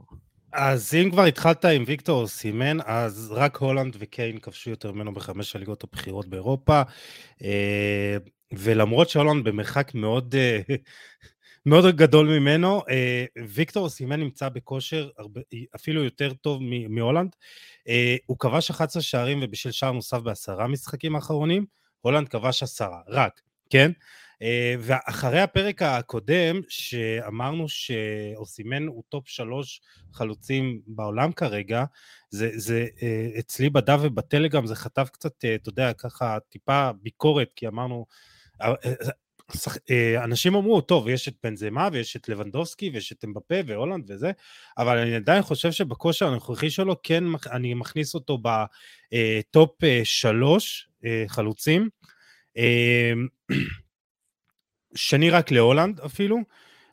[0.53, 5.57] אז אם כבר התחלת עם ויקטור סימן, אז רק הולנד וקיין כבשו יותר ממנו בחמש
[5.57, 6.83] הליגות הבכירות באירופה.
[8.53, 10.35] ולמרות שהולנד במרחק מאוד
[11.67, 12.83] מאוד גדול ממנו.
[12.91, 15.09] אה, ויקטור סימן נמצא בכושר
[15.77, 17.37] אפילו יותר טוב מהולנד.
[17.89, 21.67] אה, הוא כבש 11 שערים ובישל שער נוסף בעשרה משחקים האחרונים,
[22.01, 23.91] הולנד כבש עשרה, רק, כן?
[24.43, 29.81] אה, ואחרי הפרק הקודם, שאמרנו שאוסימן הוא top שלוש
[30.13, 31.85] חלוצים בעולם כרגע,
[32.31, 32.87] זה, זה
[33.39, 38.07] אצלי בדף ובטלגרם זה חטף קצת, אתה יודע, ככה טיפה ביקורת, כי אמרנו,
[39.91, 44.33] אה, אנשים אמרו, טוב, יש את בנזמה ויש את לבנדובסקי ויש את אמבפה והולנד וזה,
[44.79, 51.25] אבל אני עדיין חושב שבכושר הנוכחי שלו, כן, אני מכניס אותו בטופ אה, שלוש אה,
[51.29, 51.89] חלוצים.
[54.95, 56.39] שני רק להולנד אפילו,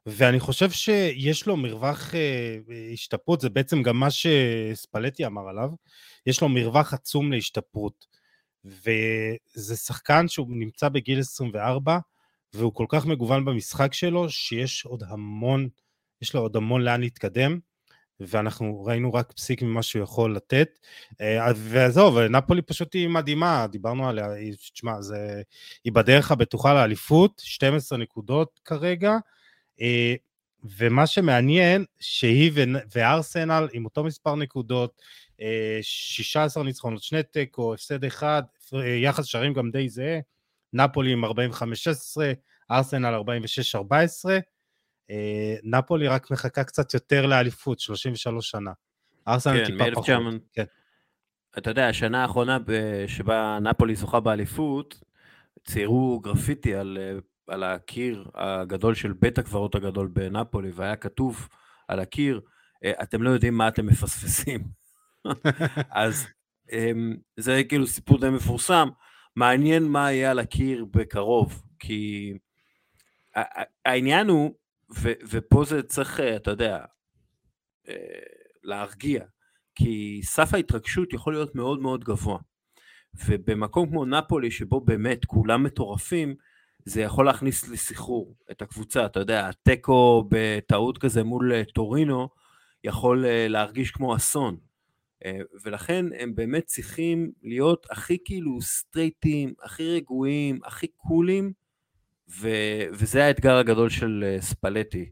[0.05, 2.13] ואני חושב שיש לו מרווח
[2.93, 5.69] השתפרות, זה בעצם גם מה שספלטי אמר עליו,
[6.25, 8.05] יש לו מרווח עצום להשתפרות.
[8.65, 11.97] וזה שחקן שהוא נמצא בגיל 24,
[12.53, 15.69] והוא כל כך מגוון במשחק שלו, שיש עוד המון,
[16.21, 17.59] יש לו עוד המון לאן להתקדם,
[18.19, 20.79] ואנחנו ראינו רק פסיק ממה שהוא יכול לתת.
[21.21, 24.27] אה, ועזוב, נפולי פשוט היא מדהימה, דיברנו עליה,
[24.73, 25.41] תשמע, זה,
[25.83, 29.17] היא בדרך הבטוחה לאליפות, 12 נקודות כרגע,
[29.81, 30.15] אה,
[30.77, 32.51] ומה שמעניין, שהיא
[32.95, 35.01] וארסנל עם אותו מספר נקודות,
[35.81, 38.43] 16 אה, ניצחונות, שני תיקו, הפסד אחד,
[39.01, 40.19] יחס שערים גם די זהה.
[40.73, 41.27] נפולי עם 45-16,
[42.71, 44.39] ארסנל 46-14, אה,
[45.63, 48.71] נפולי רק מחכה קצת יותר לאליפות, 33 שנה.
[49.27, 50.05] ארסנל כן, טיפה פחות.
[50.53, 50.63] כן.
[51.57, 52.57] אתה יודע, השנה האחרונה
[53.07, 54.99] שבה נפולי זוכה באליפות,
[55.65, 56.97] ציירו גרפיטי על,
[57.47, 61.47] על הקיר הגדול של בית הקברות הגדול בנפולי, והיה כתוב
[61.87, 62.41] על הקיר,
[62.85, 64.63] אתם לא יודעים מה אתם מפספסים.
[65.91, 66.27] אז
[66.71, 68.89] אמ, זה כאילו סיפור די מפורסם,
[69.35, 72.33] מעניין מה יהיה על הקיר בקרוב, כי
[73.85, 74.53] העניין הוא,
[74.95, 76.85] ו, ופה זה צריך, אתה יודע,
[77.87, 77.93] אה,
[78.63, 79.25] להרגיע,
[79.75, 82.37] כי סף ההתרגשות יכול להיות מאוד מאוד גבוה.
[83.25, 86.35] ובמקום כמו נפולי, שבו באמת כולם מטורפים,
[86.85, 92.29] זה יכול להכניס לסחרור את הקבוצה, אתה יודע, התיקו בטעות כזה מול אה, טורינו,
[92.83, 94.57] יכול אה, להרגיש כמו אסון.
[95.63, 101.53] ולכן הם באמת צריכים להיות הכי כאילו סטרייטים, הכי רגועים, הכי קולים,
[102.29, 105.09] ו- וזה האתגר הגדול של ספלטי.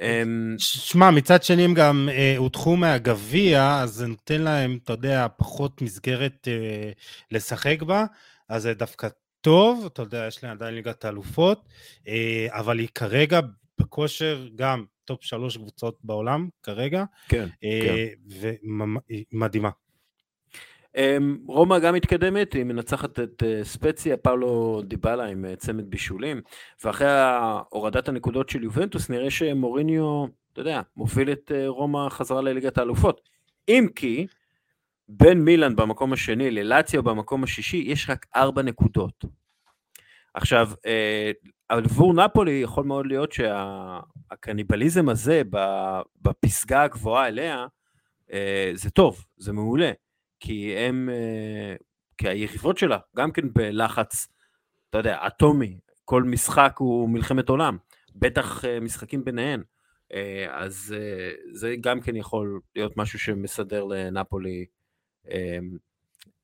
[0.00, 5.26] אמ, שמע, מצד שני הם גם אה, הודחו מהגביע, אז זה נותן להם, אתה יודע,
[5.36, 6.90] פחות מסגרת אה,
[7.30, 8.04] לשחק בה,
[8.48, 9.08] אז זה דווקא
[9.40, 11.68] טוב, אתה יודע, יש להם עדיין ליגת האלופות,
[12.08, 13.40] אה, אבל היא כרגע
[13.78, 17.80] בכושר גם top שלוש קבוצות בעולם כרגע, כן, אה,
[18.30, 18.50] כן.
[19.32, 19.70] ומדהימה.
[20.96, 26.40] אמ, רומא גם מתקדמת, היא מנצחת את אה, ספציה, פאולו דיבלה עם אה, צמד בישולים,
[26.84, 27.08] ואחרי
[27.68, 33.20] הורדת הנקודות של יובנטוס נראה שמוריניו, אתה יודע, מוביל את אה, רומא חזרה לליגת האלופות.
[33.68, 34.26] אם כי,
[35.08, 39.24] בין מילאן במקום השני ללאציו במקום השישי, יש רק ארבע נקודות.
[40.34, 40.70] עכשיו,
[41.68, 45.42] עבור נפולי יכול מאוד להיות שהקניבליזם הזה
[46.22, 47.66] בפסגה הגבוהה אליה,
[48.74, 49.92] זה טוב, זה מעולה.
[50.42, 51.74] כי הם, אה,
[52.18, 54.28] כי היריבות שלה, גם כן בלחץ,
[54.90, 57.76] אתה יודע, אטומי, כל משחק הוא מלחמת עולם,
[58.14, 59.62] בטח אה, משחקים ביניהן,
[60.12, 60.94] אה, אז
[61.52, 64.66] זה גם כן יכול להיות משהו שמסדר לנפולי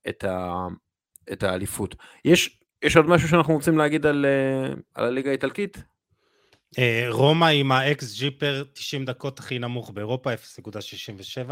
[0.08, 0.66] את, ה,
[1.32, 1.94] את האליפות.
[2.24, 4.26] יש, יש עוד משהו שאנחנו רוצים להגיד על,
[4.94, 5.82] על הליגה האיטלקית?
[7.08, 11.50] רומא עם ה-XG פר 90 דקות הכי נמוך באירופה, 0.67.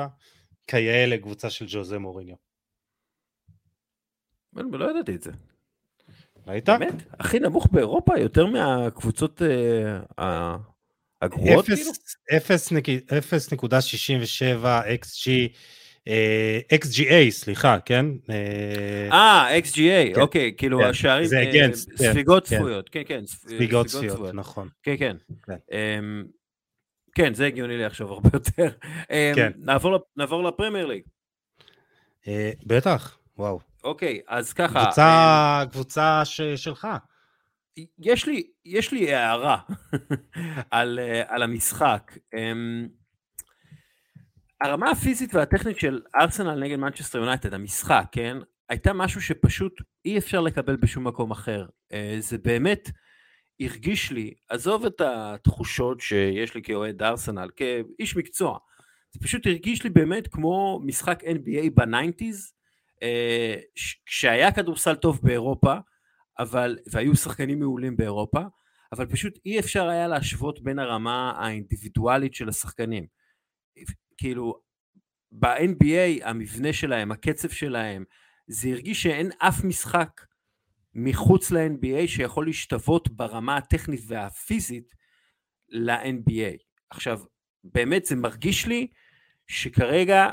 [0.66, 2.36] כיאה לקבוצה של ג'וזה מוריניו.
[4.52, 5.30] לא ידעתי את זה.
[6.46, 6.68] ראית?
[6.68, 6.94] באמת?
[7.12, 8.18] הכי נמוך באירופה?
[8.18, 9.42] יותר מהקבוצות
[10.18, 10.56] אה,
[11.22, 11.90] הגרועות כאילו?
[13.52, 14.66] 0.67
[15.02, 15.28] XG,
[16.74, 18.06] XGA, סליחה, כן?
[19.12, 20.20] אה, XGA, כן.
[20.20, 20.84] אוקיי, כאילו כן.
[20.84, 23.26] השערים, זה אגנסט, כן, ספיגות צפויות, כן, כן.
[23.26, 24.68] ספיגות צפויות, נכון.
[24.82, 25.16] כן, כן.
[25.72, 26.24] אמ,
[27.16, 28.76] כן, זה הגיוני לי עכשיו הרבה יותר.
[29.10, 29.52] אמ, כן.
[29.56, 31.02] נעבור, נעבור לפרמייר ליג.
[32.28, 33.60] אה, בטח, וואו.
[33.84, 34.84] אוקיי, אז ככה.
[34.84, 36.88] קבוצה, אמ, קבוצה ש, שלך.
[37.98, 39.58] יש לי, יש לי הערה
[40.70, 42.12] על, אה, על המשחק.
[42.34, 42.88] אמ,
[44.60, 48.36] הרמה הפיזית והטכנית של ארסנל נגד מנצ'סטר יונייטד, המשחק, כן?
[48.68, 51.66] הייתה משהו שפשוט אי אפשר לקבל בשום מקום אחר.
[51.92, 52.90] אה, זה באמת...
[53.60, 58.58] הרגיש לי, עזוב את התחושות שיש לי כאוהד ארסנל, כאיש מקצוע,
[59.12, 62.52] זה פשוט הרגיש לי באמת כמו משחק NBA ב nineties,
[63.02, 63.56] אה,
[64.06, 65.74] כשהיה כדורסל טוב באירופה,
[66.38, 68.40] אבל, והיו שחקנים מעולים באירופה,
[68.92, 73.06] אבל פשוט אי אפשר היה להשוות בין הרמה האינדיבידואלית של השחקנים.
[74.16, 74.60] כאילו,
[75.32, 78.04] ב-NBA המבנה שלהם, הקצב שלהם,
[78.46, 80.20] זה הרגיש שאין אף משחק
[80.98, 84.94] מחוץ ל-NBA שיכול להשתוות ברמה הטכנית והפיזית
[85.68, 86.56] ל-NBA.
[86.90, 87.20] עכשיו,
[87.64, 88.86] באמת זה מרגיש לי
[89.46, 90.30] שכרגע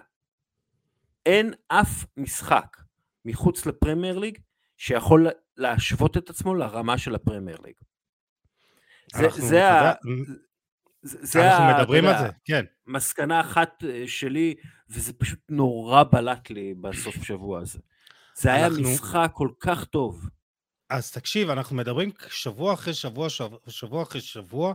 [1.26, 2.78] אין אף משחק
[3.26, 4.38] מחוץ לפרמייר ליג
[4.78, 7.76] שיכול להשוות את עצמו לרמה של הפרמייר ליג.
[9.16, 9.94] זה, זה, ה...
[11.02, 11.78] זה אנחנו ה...
[11.78, 12.66] מדברים על זה, כן.
[12.88, 14.56] מסקנה אחת אה, שלי,
[14.90, 17.80] וזה פשוט נורא בלט לי בסוף שבוע הזה.
[18.36, 18.70] זה היה.
[18.70, 20.30] משחק כל כך טוב.
[20.90, 24.74] אז תקשיב, אנחנו מדברים שבוע אחרי שבוע, שבוע, שבוע אחרי שבוע,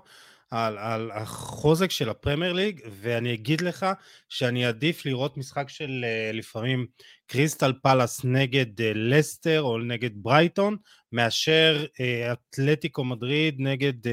[0.51, 3.87] על, על החוזק של הפרמייר ליג, ואני אגיד לך
[4.29, 6.87] שאני עדיף לראות משחק של uh, לפעמים
[7.27, 10.77] קריסטל פלאס נגד uh, לסטר או נגד ברייטון,
[11.13, 14.11] מאשר uh, אתלטיקו מדריד נגד, uh,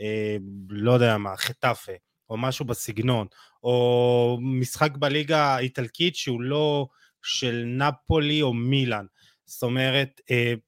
[0.00, 1.92] uh, לא יודע מה, חטאפה,
[2.30, 3.26] או משהו בסגנון,
[3.62, 6.86] או משחק בליגה האיטלקית שהוא לא
[7.22, 9.06] של נפולי או מילאן.
[9.44, 10.58] זאת אומרת, uh,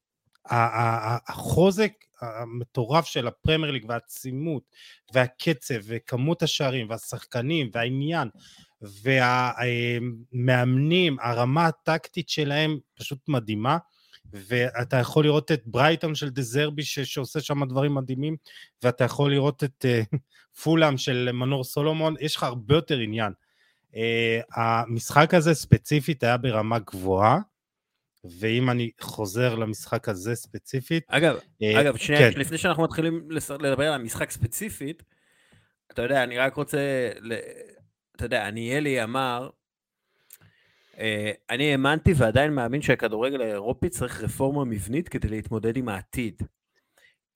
[0.51, 4.63] החוזק המטורף של הפרמייר ליג והעצימות
[5.15, 8.29] והקצב וכמות השערים והשחקנים והעניין
[10.43, 13.79] והמאמנים, הרמה הטקטית שלהם פשוט מדהימה
[14.33, 18.37] ואתה יכול לראות את ברייטון של דזרבי שעושה שם דברים מדהימים
[18.83, 20.03] ואתה יכול לראות את אה,
[20.63, 23.33] פולאם של מנור סולומון, יש לך הרבה יותר עניין.
[23.97, 27.39] אה, המשחק הזה ספציפית היה ברמה גבוהה,
[28.25, 31.05] ואם אני חוזר למשחק הזה ספציפית...
[31.09, 32.41] אגב, אה, אגב, שנייה, כן.
[32.41, 33.29] לפני שאנחנו מתחילים
[33.61, 35.03] לדבר על המשחק ספציפית,
[35.93, 37.11] אתה יודע, אני רק רוצה,
[38.17, 39.51] אתה יודע, עניאלי אמר,
[40.99, 46.43] אה, אני האמנתי ועדיין מאמין שהכדורגל האירופי צריך רפורמה מבנית כדי להתמודד עם העתיד.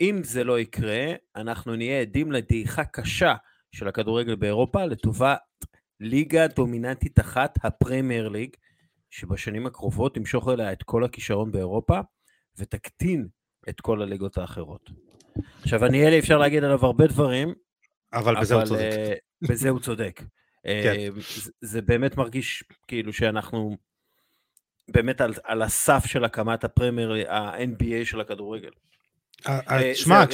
[0.01, 3.35] אם זה לא יקרה, אנחנו נהיה עדים לדעיכה קשה
[3.73, 5.39] של הכדורגל באירופה לטובת
[6.01, 8.51] ליגה דומיננטית אחת, הפרמייר ליג,
[9.17, 12.01] שבשנים הקרובות תמשוך אליה את כל הכישרון באירופה
[12.59, 13.29] ותקטין
[13.69, 14.91] את כל הליגות האחרות.
[15.63, 17.55] עכשיו, אניילי אפשר להגיד עליו הרבה דברים,
[18.13, 18.81] אבל בזה הוא צודק.
[18.81, 20.23] אה, בזה הוא צודק.
[20.63, 20.95] כן.
[20.97, 23.77] אה, זה, זה באמת מרגיש כאילו שאנחנו
[24.91, 28.71] באמת על, על הסף של הקמת הפרמייר, ה-NBA של הכדורגל.
[29.49, 30.25] אה, שמע,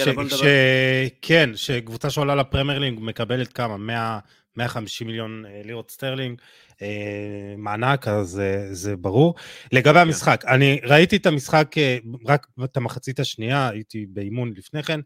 [1.23, 3.77] כן, שקבוצה שעולה לפרמייר ליג מקבלת כמה?
[3.77, 4.19] 100,
[4.57, 6.41] 150 מיליון לירות סטרלינג,
[7.59, 9.35] מענק, אז זה ברור.
[9.73, 10.01] לגבי כן.
[10.01, 11.75] המשחק, אני ראיתי את המשחק
[12.27, 15.01] רק את המחצית השנייה, הייתי באימון לפני כן,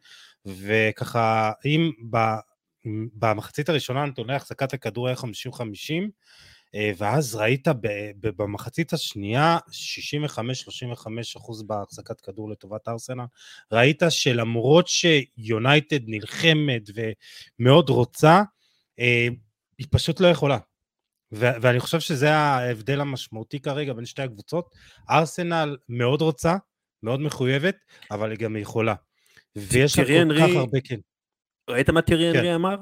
[0.46, 1.90] וככה, אם
[3.14, 5.20] במחצית הראשונה נתוני החזקת הכדור היה 50-50,
[6.74, 7.68] אה, ואז ראית
[8.20, 13.24] במחצית השנייה 65-35 אחוז בהחזקת כדור לטובת ארסנל.
[13.72, 18.42] ראית שלמרות שיונייטד נלחמת ומאוד רוצה, אה,
[19.78, 20.58] היא פשוט לא יכולה.
[21.32, 24.74] ואני חושב שזה ההבדל המשמעותי כרגע בין שתי הקבוצות.
[25.10, 26.56] ארסנל מאוד רוצה,
[27.02, 27.76] מאוד מחויבת,
[28.10, 28.94] אבל היא גם יכולה.
[29.56, 30.96] ויש לה כל כך הרבה כן.
[31.70, 32.54] ראית מה טירי אנרי כן.
[32.54, 32.76] אמר?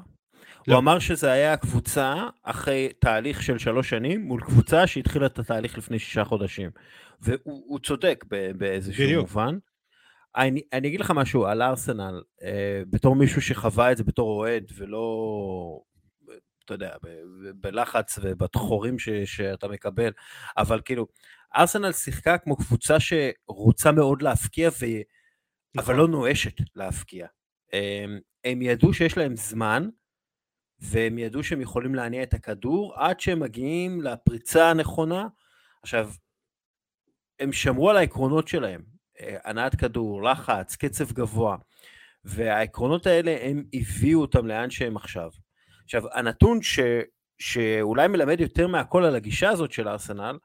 [0.67, 0.73] לא.
[0.73, 5.77] הוא אמר שזה היה קבוצה אחרי תהליך של שלוש שנים מול קבוצה שהתחילה את התהליך
[5.77, 6.69] לפני שישה חודשים.
[7.21, 8.25] והוא צודק
[8.57, 9.21] באיזשהו בדיוק.
[9.21, 9.57] מובן.
[10.37, 14.71] אני, אני אגיד לך משהו על ארסנל, אה, בתור מישהו שחווה את זה בתור אוהד
[14.77, 15.81] ולא,
[16.65, 16.95] אתה יודע,
[17.55, 20.11] בלחץ ובתחורים ש, שאתה מקבל,
[20.57, 21.07] אבל כאילו,
[21.55, 24.85] ארסנל שיחקה כמו קבוצה שרוצה מאוד להפקיע, ו...
[25.75, 25.93] נכון.
[25.93, 27.27] אבל לא נואשת להפקיע.
[27.73, 29.89] הם, הם ידעו שיש להם זמן,
[30.79, 35.27] והם ידעו שהם יכולים להניע את הכדור עד שהם מגיעים לפריצה הנכונה.
[35.83, 36.11] עכשיו,
[37.39, 38.81] הם שמרו על העקרונות שלהם,
[39.19, 41.57] אה, הנעת כדור, לחץ, קצב גבוה,
[42.23, 45.29] והעקרונות האלה הם הביאו אותם לאן שהם עכשיו.
[45.85, 46.79] עכשיו, הנתון ש,
[47.39, 50.37] שאולי מלמד יותר מהכל על הגישה הזאת של ארסנל,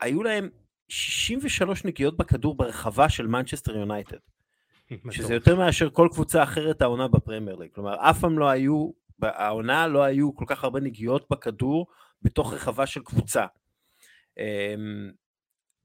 [0.00, 0.48] היו להם
[0.88, 4.16] 63 נגיעות בכדור ברחבה של מנצ'סטר יונייטד.
[5.10, 7.70] שזה יותר מאשר כל קבוצה אחרת העונה בפרמייר ליג.
[7.74, 8.90] כלומר, אף פעם לא היו,
[9.22, 11.86] העונה לא היו כל כך הרבה נגיעות בכדור
[12.22, 13.46] בתוך רחבה של קבוצה.
[14.38, 15.10] אמ,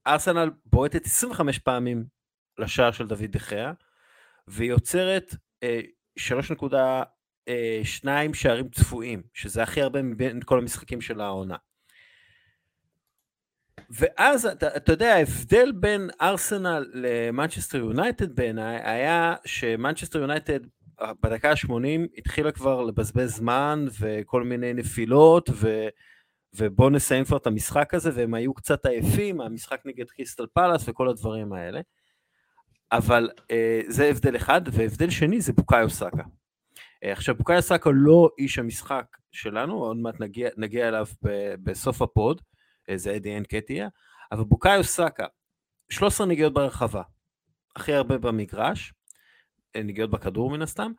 [0.07, 2.05] ארסנל בועטת 25 פעמים
[2.57, 3.73] לשער של דוד דחיה,
[4.47, 5.79] ויוצרת אה,
[7.47, 11.55] אה, שניים שערים צפויים, שזה הכי הרבה מבין כל המשחקים של העונה.
[13.89, 20.59] ואז אתה, אתה יודע ההבדל בין ארסנל למנצ'סטר יונייטד בעיניי היה שמנצ'סטר יונייטד
[21.01, 25.87] אה, בדקה ה-80 התחילה כבר לבזבז זמן וכל מיני נפילות ו,
[26.53, 31.09] ובוא נסיים כבר את המשחק הזה והם היו קצת עייפים המשחק נגד קריסטל פלאס וכל
[31.09, 31.81] הדברים האלה
[32.91, 36.23] אבל אה, זה הבדל אחד והבדל שני זה בוקאיו סאקה
[37.05, 42.01] אה, עכשיו בוקאיו סאקה לא איש המשחק שלנו, עוד מעט נגיע, נגיע אליו ב, בסוף
[42.01, 42.41] הפוד,
[42.95, 43.87] זה אדי אנקטיה,
[44.31, 45.25] אבל בוקאיו סאקה,
[45.89, 47.01] 13 נגיעות ברחבה,
[47.75, 48.93] הכי הרבה במגרש,
[49.75, 50.91] אה, נגיעות בכדור מן הסתם,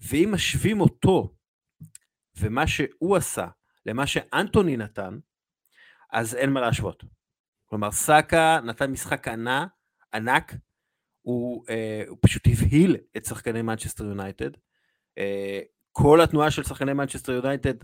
[0.00, 1.34] ואם משווים אותו
[2.36, 3.46] ומה שהוא עשה
[3.86, 5.18] למה שאנטוני נתן,
[6.12, 7.04] אז אין מה להשוות.
[7.66, 9.66] כלומר, סאקה נתן משחק ענ,
[10.14, 10.54] ענק,
[11.22, 14.50] הוא, אה, הוא פשוט הבהיל את שחקני מנצ'סטר יונייטד.
[15.18, 15.60] אה,
[15.92, 17.74] כל התנועה של שחקני מנצ'סטר יונייטד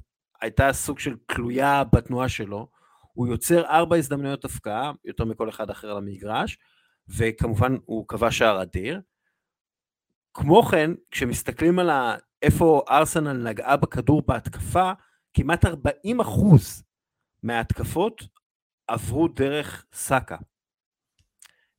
[0.41, 2.69] הייתה סוג של תלויה בתנועה שלו.
[3.13, 6.59] הוא יוצר ארבע הזדמנויות הבקעה, יותר מכל אחד אחר במגרש,
[7.09, 9.01] וכמובן הוא כבש שער אדיר.
[10.35, 11.91] כמו כן, כשמסתכלים על
[12.43, 14.93] איפה ארסנל נגעה בכדור בהתקפה,
[15.35, 16.83] כמעט 40 אחוז
[17.43, 18.23] מההתקפות
[18.87, 20.37] עברו דרך סאקה.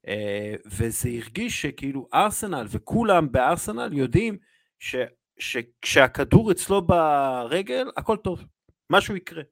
[0.08, 4.38] אה, וזה הרגיש שכאילו ארסנל וכולם בארסנל יודעים
[4.80, 4.96] ש,
[5.40, 8.46] שכשהכדור אצלו ברגל הכל טוב,
[8.90, 9.44] משהו יקרה.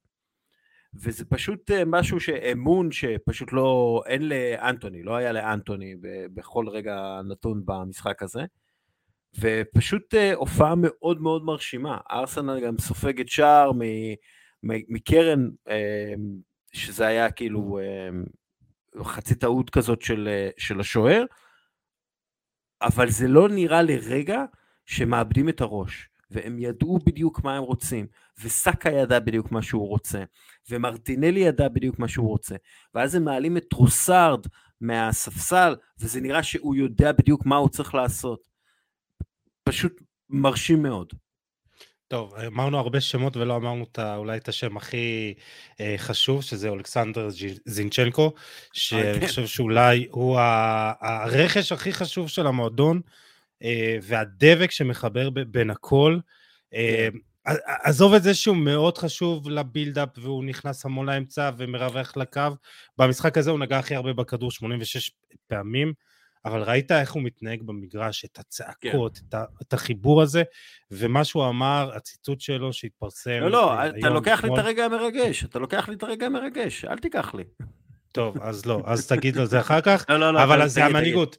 [0.93, 5.95] וזה פשוט אה, משהו שאמון שפשוט לא, אין לאנטוני, לא היה לאנטוני
[6.33, 8.41] בכל רגע נתון במשחק הזה.
[9.39, 11.97] ופשוט אה, הופעה מאוד מאוד מרשימה.
[12.11, 13.71] ארסנל גם סופגת שער
[14.63, 16.13] מקרן, אה,
[16.73, 17.79] שזה היה כאילו
[19.03, 21.25] חצי טעות כזאת של, של השוער,
[22.81, 24.43] אבל זה לא נראה לרגע
[24.88, 26.09] שמאבדים את הראש.
[26.31, 28.07] והם ידעו בדיוק מה הם רוצים,
[28.43, 30.23] וסאקה ידע בדיוק מה שהוא רוצה,
[30.69, 32.55] ומרטינלי ידע בדיוק מה שהוא רוצה,
[32.95, 34.45] ואז הם מעלים את טרוסארד
[34.81, 38.47] מהספסל, וזה נראה שהוא יודע בדיוק מה הוא צריך לעשות.
[39.63, 41.13] פשוט מרשים מאוד.
[42.07, 45.33] טוב, אמרנו הרבה שמות ולא אמרנו את, אולי את השם הכי
[45.79, 47.27] אה, חשוב, שזה אולכסנדר
[47.65, 48.33] זינצ'נקו,
[48.73, 49.27] שאני כן.
[49.27, 50.39] חושב שאולי הוא
[51.01, 53.26] הרכש הכי חשוב של המועדון, אה,
[54.01, 56.17] והדבק שמחבר בין הכל.
[56.73, 57.17] אה, כן.
[57.83, 62.41] עזוב את זה שהוא מאוד חשוב לבילדאפ והוא נכנס המון לאמצע ומרווח לקו.
[62.97, 65.11] במשחק הזה הוא נגע הכי הרבה בכדור 86
[65.47, 65.93] פעמים.
[66.45, 69.37] אבל ראית איך הוא מתנהג במגרש, את הצעקות, כן.
[69.61, 70.43] את, החיבור הזה,
[70.91, 73.39] ומה שהוא אמר, הציטוט שלו שהתפרסם.
[73.41, 76.97] לא, לא, אתה לוקח לי את הרגע המרגש, אתה לוקח לי את הרגע המרגש, אל
[76.97, 77.43] תיקח לי.
[78.11, 81.37] טוב, אז לא, אז תגיד לו זה אחר כך, לא, לא, לא, אבל זה המנהיגות.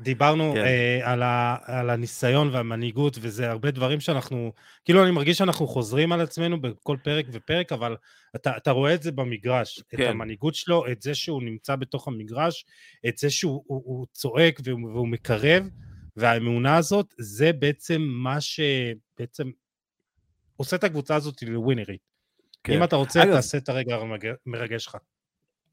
[0.00, 0.64] דיברנו כן.
[0.64, 4.52] אה, על, ה, על הניסיון והמנהיגות, וזה הרבה דברים שאנחנו,
[4.84, 7.96] כאילו אני מרגיש שאנחנו חוזרים על עצמנו בכל פרק ופרק, אבל
[8.36, 10.02] אתה, אתה רואה את זה במגרש, כן.
[10.02, 12.64] את המנהיגות שלו, את זה שהוא נמצא בתוך המגרש,
[13.08, 15.68] את זה שהוא הוא, הוא צועק והוא, והוא מקרב,
[16.16, 19.50] והאמונה הזאת, זה בעצם מה שבעצם
[20.56, 22.00] עושה את הקבוצה הזאת לווינרית.
[22.64, 22.72] כן.
[22.72, 23.98] אם אתה רוצה, אגב, תעשה את הרגע
[24.46, 24.96] המרגש שלך.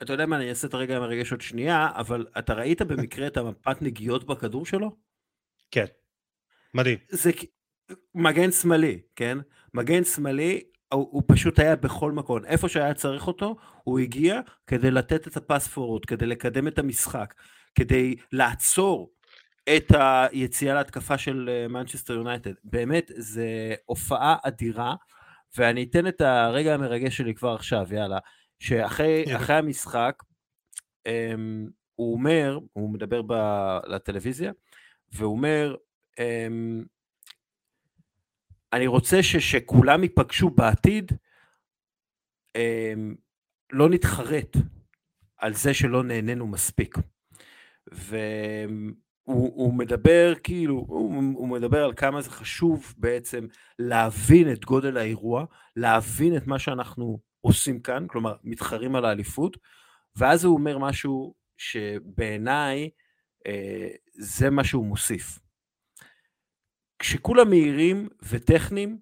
[0.03, 3.37] אתה יודע מה, אני אעשה את הרגע המרגש עוד שנייה, אבל אתה ראית במקרה את
[3.37, 4.95] המפת נגיעות בכדור שלו?
[5.71, 5.85] כן,
[6.73, 6.97] מדהים.
[7.09, 7.31] זה
[8.15, 9.37] מגן שמאלי, כן?
[9.73, 10.61] מגן שמאלי,
[10.93, 12.45] הוא, הוא פשוט היה בכל מקום.
[12.45, 17.33] איפה שהיה צריך אותו, הוא הגיע כדי לתת את הפס פורוד, כדי לקדם את המשחק,
[17.75, 19.11] כדי לעצור
[19.69, 22.53] את היציאה להתקפה של מנצ'סטר יונייטד.
[22.63, 23.41] באמת, זו
[23.85, 24.95] הופעה אדירה,
[25.57, 28.17] ואני אתן את הרגע המרגש שלי כבר עכשיו, יאללה.
[28.63, 30.23] שאחרי המשחק,
[31.07, 31.11] um,
[31.95, 33.33] הוא אומר, הוא מדבר ב,
[33.87, 34.51] לטלוויזיה,
[35.11, 35.75] והוא אומר,
[36.11, 36.85] um,
[38.73, 41.11] אני רוצה ש, שכולם ייפגשו בעתיד,
[42.57, 42.61] um,
[43.71, 44.57] לא נתחרט
[45.37, 46.97] על זה שלא נהנינו מספיק.
[47.87, 53.47] והוא מדבר כאילו, הוא, הוא מדבר על כמה זה חשוב בעצם
[53.79, 55.45] להבין את גודל האירוע,
[55.75, 59.57] להבין את מה שאנחנו עושים כאן, כלומר מתחרים על האליפות,
[60.15, 62.89] ואז הוא אומר משהו שבעיניי
[63.47, 65.39] אה, זה מה שהוא מוסיף.
[66.99, 68.99] כשכולם מהירים וטכניים,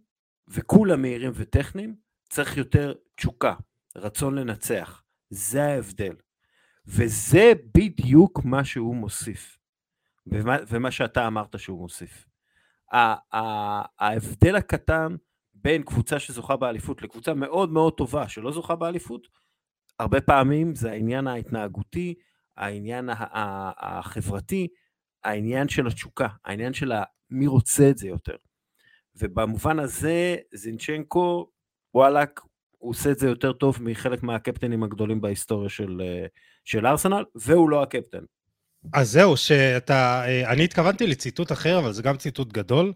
[0.47, 1.95] וכולם מהירים וטכניים,
[2.29, 3.55] צריך יותר תשוקה,
[3.95, 5.03] רצון לנצח.
[5.29, 6.15] זה ההבדל.
[6.85, 9.57] וזה בדיוק מה שהוא מוסיף,
[10.27, 12.25] ומה, ומה שאתה אמרת שהוא מוסיף.
[13.99, 15.15] ההבדל הקטן
[15.63, 19.27] בין קבוצה שזוכה באליפות לקבוצה מאוד מאוד טובה שלא זוכה באליפות,
[19.99, 22.13] הרבה פעמים זה העניין ההתנהגותי,
[22.57, 23.09] העניין
[23.77, 24.67] החברתי,
[25.23, 26.91] העניין של התשוקה, העניין של
[27.29, 28.35] מי רוצה את זה יותר.
[29.15, 31.49] ובמובן הזה זינצ'נקו,
[31.93, 32.41] וואלאק,
[32.77, 36.01] הוא עושה את זה יותר טוב מחלק מהקפטנים הגדולים בהיסטוריה של,
[36.65, 38.23] של ארסנל, והוא לא הקפטן.
[38.93, 42.93] אז זהו, שאתה, אה, אני התכוונתי לציטוט אחר, אבל זה גם ציטוט גדול.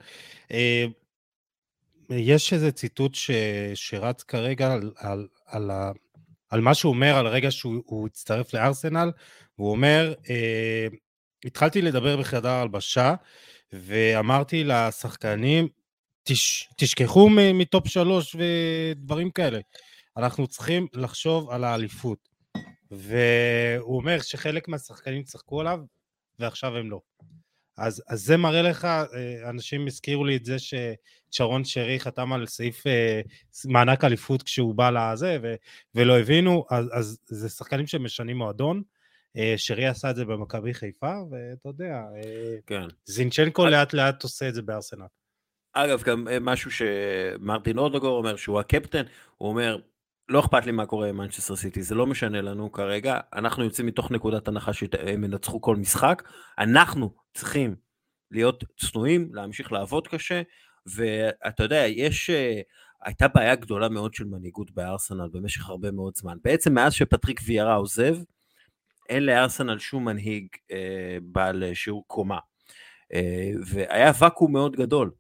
[2.10, 3.32] יש איזה ציטוט ש,
[3.76, 5.92] שרץ כרגע על, על, על, ה,
[6.50, 9.12] על מה שהוא אומר על הרגע שהוא הצטרף לארסנל,
[9.58, 10.88] והוא אומר, אה,
[11.46, 13.16] התחלתי לדבר בחדר הלבשה,
[13.74, 15.68] ואמרתי לשחקנים,
[16.24, 19.60] תש, תשכחו מטופ שלוש ודברים כאלה.
[20.18, 22.30] אנחנו צריכים לחשוב על האליפות.
[22.92, 25.80] והוא אומר שחלק מהשחקנים צחקו עליו,
[26.40, 27.00] ועכשיו הם לא.
[27.78, 32.46] אז, אז זה מראה לך, אה, אנשים הזכירו לי את זה ששרון שרי חתם על
[32.46, 33.22] סעיף אה,
[33.66, 35.56] מענק אליפות כשהוא בא לזה, ו,
[35.96, 38.82] ולא הבינו, אז, אז זה שחקנים שמשנים מועדון.
[39.38, 42.02] אה, שרי עשה את זה במכבי חיפה, ואתה יודע,
[42.66, 42.88] כן.
[43.06, 45.06] זינצ'נקו לאט לאט עושה את זה בארסנל.
[45.74, 49.04] אגב, גם משהו שמרטין אודגור אומר שהוא הקפטן,
[49.38, 49.78] הוא אומר,
[50.30, 53.88] לא אכפת לי מה קורה עם מנצ'סטר סיטי, זה לא משנה לנו כרגע, אנחנו יוצאים
[53.88, 56.24] מתוך נקודת הנחה שהם ינצחו כל משחק,
[56.60, 57.76] אנחנו צריכים
[58.32, 60.42] להיות צנועים, להמשיך לעבוד קשה,
[60.86, 62.62] ואתה יודע, יש, אה,
[63.04, 66.38] הייתה בעיה גדולה מאוד של מנהיגות בארסנל במשך הרבה מאוד זמן.
[66.44, 68.16] בעצם מאז שפטריק ויארה עוזב,
[69.10, 72.40] אין לארסנל שום מנהיג אה, בעל שיעור קומה.
[73.14, 75.12] אה, והיה ואקום מאוד גדול.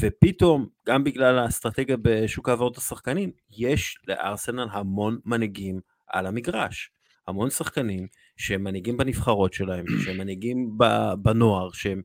[0.00, 6.90] ופתאום, גם בגלל האסטרטגיה בשוק העברות השחקנים, יש לארסנל המון מנהיגים על המגרש.
[7.28, 10.78] המון שחקנים שהם מנהיגים בנבחרות שלהם, שהם מנהיגים
[11.22, 12.02] בנוער, שהם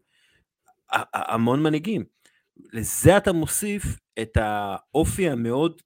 [1.14, 2.04] המון מנהיגים.
[2.74, 3.84] לזה אתה מוסיף
[4.22, 5.82] את האופי המאוד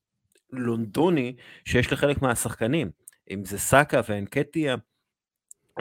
[0.52, 1.36] לונדוני
[1.66, 2.90] שיש לחלק מהשחקנים,
[3.32, 4.76] אם זה סאקה ואנקטיה,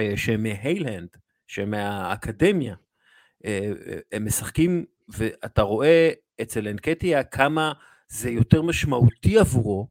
[0.00, 1.08] אה, שהם מהיילנד,
[1.46, 2.74] שהם מהאקדמיה,
[4.12, 6.10] הם משחקים ואתה רואה
[6.42, 7.72] אצל אנקטיה כמה
[8.08, 9.88] זה יותר משמעותי עבורו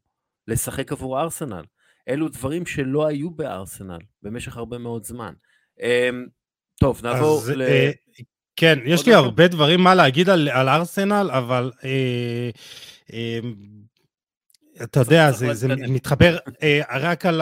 [0.47, 1.63] לשחק עבור ארסנל.
[2.09, 5.33] אלו דברים שלא היו בארסנל במשך הרבה מאוד זמן.
[5.79, 6.25] אמ,
[6.79, 7.61] טוב, נעבור אז, ל...
[7.61, 7.91] אה,
[8.55, 9.21] כן, יש לי דבר?
[9.23, 12.49] הרבה דברים מה להגיד על, על ארסנל, אבל אה,
[13.13, 13.39] אה,
[14.83, 15.93] אתה יודע, זה, זה להתקדם.
[15.93, 17.41] מתחבר אה, רק על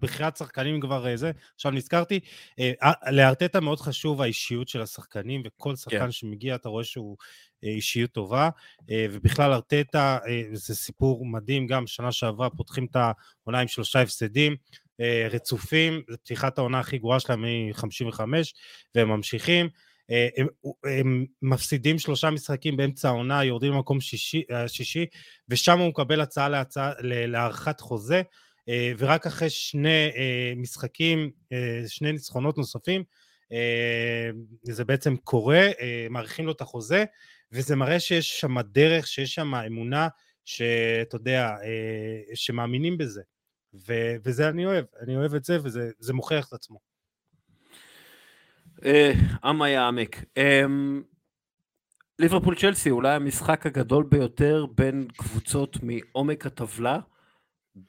[0.00, 2.20] בחירת שחקנים כבר אה, זה, עכשיו נזכרתי,
[2.58, 2.72] אה,
[3.10, 6.10] לארטטה מאוד חשוב האישיות של השחקנים, וכל שחקן כן.
[6.10, 7.16] שמגיע אתה רואה שהוא
[7.62, 8.50] אישיות טובה,
[8.90, 10.18] ובכלל ארטטה
[10.52, 14.56] זה סיפור מדהים, גם שנה שעברה פותחים את העונה עם שלושה הפסדים,
[15.30, 18.20] רצופים, זו פתיחת העונה הכי גרועה שלהם מ-55,
[18.94, 19.68] והם ממשיכים.
[20.10, 20.46] אה, הם,
[20.84, 25.06] הם מפסידים שלושה משחקים באמצע העונה, יורדים למקום שישי, אה, שישי
[25.48, 28.22] ושם הוא מקבל הצעה להצעה, להארכת חוזה,
[28.68, 30.10] אה, ורק אחרי שני
[30.56, 31.30] משחקים,
[31.86, 33.04] שני ניצחונות נוספים,
[34.62, 35.68] זה בעצם קורה,
[36.10, 37.04] מאריכים לו את החוזה,
[37.52, 40.08] וזה מראה שיש שם דרך, שיש שם אמונה,
[40.44, 41.50] שאתה יודע,
[42.34, 43.22] שמאמינים בזה.
[43.74, 46.87] ו- וזה אני אוהב, אני אוהב את זה, וזה זה מוכיח את עצמו.
[49.44, 50.24] עמה יעמק.
[50.36, 51.02] אמ,
[52.18, 56.98] ליברפול צ'לסי אולי המשחק הגדול ביותר בין קבוצות מעומק הטבלה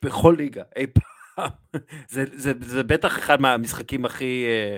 [0.01, 1.49] בכל ליגה אי פעם.
[2.09, 4.77] זה, זה, זה בטח אחד מהמשחקים הכי אה,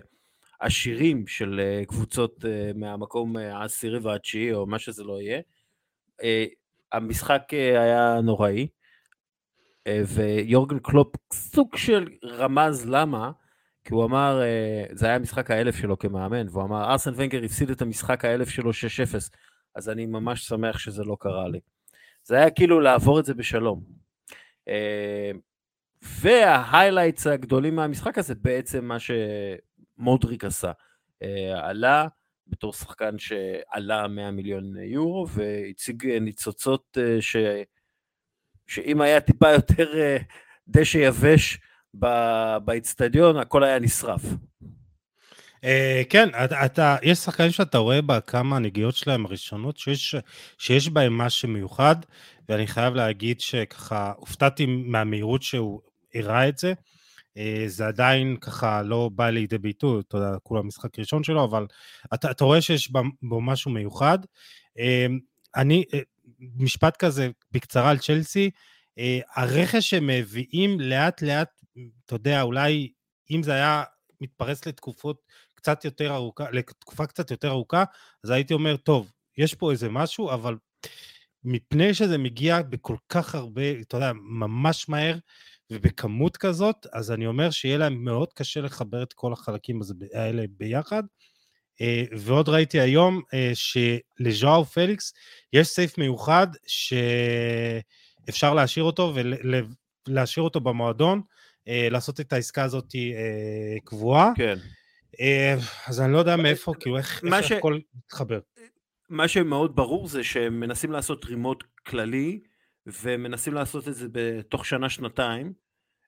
[0.59, 5.41] עשירים של אה, קבוצות אה, מהמקום אה, העשירי והתשיעי או מה שזה לא יהיה.
[6.23, 6.45] אה,
[6.91, 8.67] המשחק אה, היה נוראי,
[9.87, 13.31] אה, ויורגן קלופ סוג של רמז למה,
[13.83, 17.69] כי הוא אמר, אה, זה היה המשחק האלף שלו כמאמן, והוא אמר, ארסן ונגר הפסיד
[17.69, 18.73] את המשחק האלף שלו 6-0,
[19.75, 21.59] אז אני ממש שמח שזה לא קרה לי.
[22.23, 23.83] זה היה כאילו לעבור את זה בשלום.
[24.67, 25.31] אה,
[26.01, 30.71] וההיילייטס הגדולים מהמשחק הזה בעצם מה שמודריק עשה.
[31.23, 32.07] אה, עלה
[32.47, 37.35] בתור שחקן שעלה 100 מיליון יורו והציג ניצוצות ש...
[38.67, 39.93] שאם היה טיפה יותר
[40.67, 41.59] דשא יבש
[42.65, 44.21] באיצטדיון הכל היה נשרף.
[45.65, 46.29] Uh, כן,
[46.65, 50.15] אתה, יש שחקנים שאתה רואה בכמה הנגיעות שלהם הראשונות, שיש,
[50.57, 51.95] שיש בהם משהו מיוחד,
[52.49, 55.81] ואני חייב להגיד שככה הופתעתי מהמהירות שהוא
[56.15, 56.73] הראה את זה.
[57.37, 61.67] Uh, זה עדיין ככה לא בא לידי ביטוי, אתה יודע, כולה משחק ראשון שלו, אבל
[62.13, 64.19] אתה, אתה רואה שיש בו, משהו מיוחד.
[64.77, 65.11] Uh,
[65.55, 65.83] אני,
[66.57, 68.49] משפט כזה בקצרה על צ'לסי,
[69.35, 71.60] הרכש שהם מביאים לאט לאט,
[72.05, 72.91] אתה יודע, אולי
[73.31, 73.83] אם זה היה
[74.21, 75.21] מתפרס לתקופות
[75.55, 77.83] קצת יותר ארוכה, לתקופה קצת יותר ארוכה,
[78.23, 80.57] אז הייתי אומר, טוב, יש פה איזה משהו, אבל
[81.43, 85.17] מפני שזה מגיע בכל כך הרבה, אתה יודע, ממש מהר
[85.71, 89.79] ובכמות כזאת, אז אני אומר שיהיה להם מאוד קשה לחבר את כל החלקים
[90.13, 91.03] האלה ביחד.
[91.81, 95.13] אה, ועוד ראיתי היום אה, שלז'ואר פליקס
[95.53, 99.13] יש סעיף מיוחד שאפשר להשאיר אותו
[100.07, 101.21] ולהשאיר אותו במועדון,
[101.67, 104.31] לעשות את העסקה הזאת אה, קבועה.
[104.35, 104.57] כן.
[105.19, 105.55] אה,
[105.87, 108.39] אז אני לא יודע מאיפה, כאילו איך איך ש- הכל מתחבר.
[109.09, 112.39] מה שמאוד ברור זה שהם מנסים לעשות רימוט כללי,
[112.87, 115.53] ומנסים לעשות את זה בתוך שנה-שנתיים,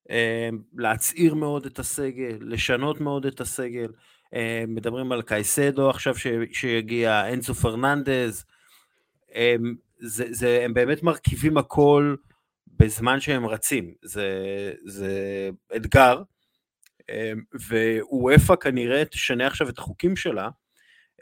[0.09, 3.87] אה, להצעיר מאוד את הסגל, לשנות מאוד את הסגל,
[4.33, 8.45] אה, מדברים על קייסדו עכשיו ש- שיגיע, אנסו פרננדז,
[9.33, 12.15] הם, זה, זה, הם באמת מרכיבים הכל
[12.79, 14.27] בזמן שהם רצים, זה,
[14.85, 16.23] זה אתגר,
[17.09, 17.33] אה,
[17.69, 20.49] ואופ"א כנראה תשנה עכשיו את החוקים שלה,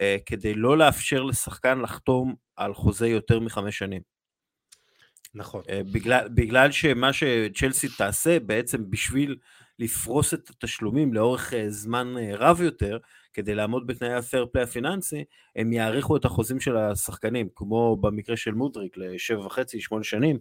[0.02, 4.02] אה, כדי לא לאפשר לשחקן לחתום על חוזה יותר מחמש שנים.
[5.34, 5.64] נכון.
[5.70, 9.38] אה, בגלל, בגלל שמה שצ'לסי תעשה בעצם בשביל
[9.80, 12.98] לפרוס את התשלומים לאורך זמן רב יותר,
[13.34, 15.24] כדי לעמוד בתנאי הפייר פליי הפיננסי,
[15.56, 20.40] הם יאריכו את החוזים של השחקנים, כמו במקרה של מודריק לשבע וחצי, שמונה שנים,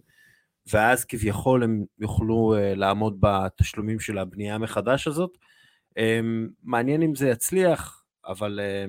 [0.67, 5.37] ואז כביכול הם יוכלו אה, לעמוד בתשלומים של הבנייה מחדש הזאת.
[5.97, 6.19] אה,
[6.63, 8.85] מעניין אם זה יצליח, אבל אה,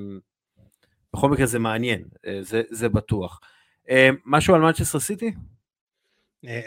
[1.14, 3.40] בכל מקרה זה מעניין, אה, זה, זה בטוח.
[3.90, 5.32] אה, משהו על מנצ'סטר סיטי?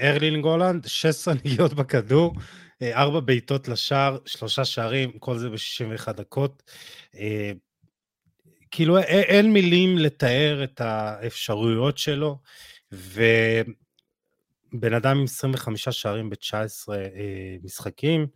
[0.02, 2.36] ארלינג הולנד, 16 נגיעות בכדור,
[2.82, 6.64] אה, ארבע בעיטות לשער, שלושה שערים, כל זה ב-61 דקות.
[8.72, 12.40] כאילו אין מילים לתאר את האפשרויות שלו,
[14.78, 16.94] ובן אדם עם 25 שערים ב-19
[17.64, 18.28] משחקים,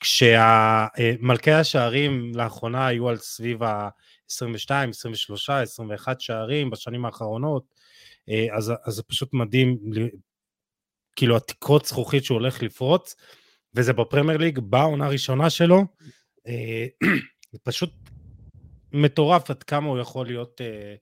[0.00, 7.64] כשמלכי השערים לאחרונה היו על סביב ה-22, 23, 21 שערים בשנים האחרונות,
[8.28, 9.78] אה, אז, אז זה פשוט מדהים,
[11.16, 13.16] כאילו התקרות זכוכית שהוא הולך לפרוץ,
[13.74, 15.84] וזה בפרמייר ליג, בעונה הראשונה שלו,
[16.46, 16.86] אה,
[17.52, 17.90] זה פשוט
[18.92, 20.94] מטורף עד כמה הוא יכול להיות אה,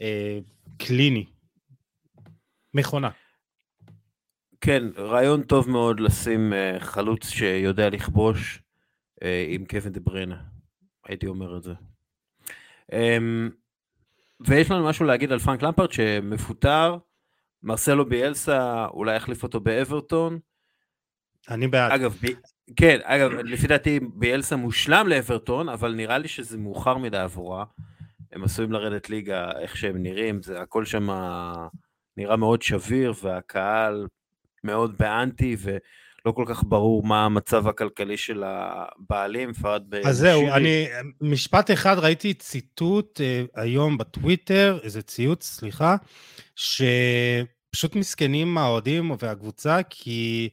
[0.00, 0.38] אה,
[0.78, 1.26] קליני.
[2.74, 3.10] מכונה.
[4.64, 8.62] כן, רעיון טוב מאוד לשים uh, חלוץ שיודע לכבוש
[9.14, 10.36] uh, עם קווין דה בריינה,
[11.06, 11.72] הייתי אומר את זה.
[12.90, 12.94] Um,
[14.40, 16.98] ויש לנו משהו להגיד על פרנק למפרט שמפוטר,
[17.62, 20.38] מרסלו ביאלסה אולי יחליף אותו באברטון.
[21.50, 21.92] אני בעד.
[21.92, 22.26] אגב, ב...
[22.76, 27.64] כן, אגב, לפי דעתי ביאלסה מושלם לאברטון, אבל נראה לי שזה מאוחר מדי עבורה.
[28.32, 31.08] הם עשויים לרדת ליגה איך שהם נראים, זה הכל שם
[32.16, 34.06] נראה מאוד שביר, והקהל
[34.64, 40.10] מאוד באנטי, ולא כל כך ברור מה המצב הכלכלי של הבעלים, פרד בשירי.
[40.10, 40.86] אז זהו, אני,
[41.20, 45.96] משפט אחד, ראיתי ציטוט uh, היום בטוויטר, איזה ציוץ, סליחה,
[46.56, 50.48] שפשוט מסכנים האוהדים והקבוצה, כי...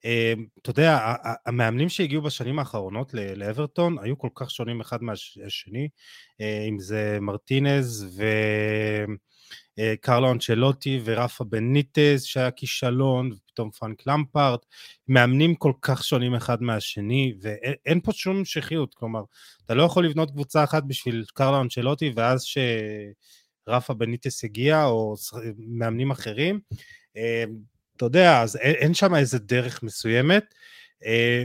[0.00, 1.14] Uh, אתה יודע,
[1.46, 8.06] המאמנים שהגיעו בשנים האחרונות לאברטון היו כל כך שונים אחד מהשני, uh, אם זה מרטינז
[8.16, 8.24] ו...
[9.78, 14.66] אה, קרלו אנצ'לוטי ורפה בניטז שהיה כישלון, ופתאום פרנק למפארט,
[15.08, 19.22] מאמנים כל כך שונים אחד מהשני, ואין פה שום המשכיות, כלומר,
[19.66, 22.44] אתה לא יכול לבנות קבוצה אחת בשביל קרלו אנצ'לוטי, ואז
[23.66, 25.14] שרפה בניטס הגיע, או
[25.58, 26.60] מאמנים אחרים,
[27.16, 27.44] אה,
[27.96, 30.54] אתה יודע, אז אין שם איזה דרך מסוימת,
[31.06, 31.44] אה,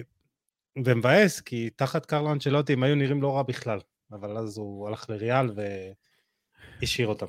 [0.86, 3.80] ומבאס, כי תחת קרלו אנצ'לוטי הם היו נראים לא רע בכלל,
[4.12, 5.50] אבל אז הוא הלך לריאל
[6.82, 7.26] והשאיר אותם.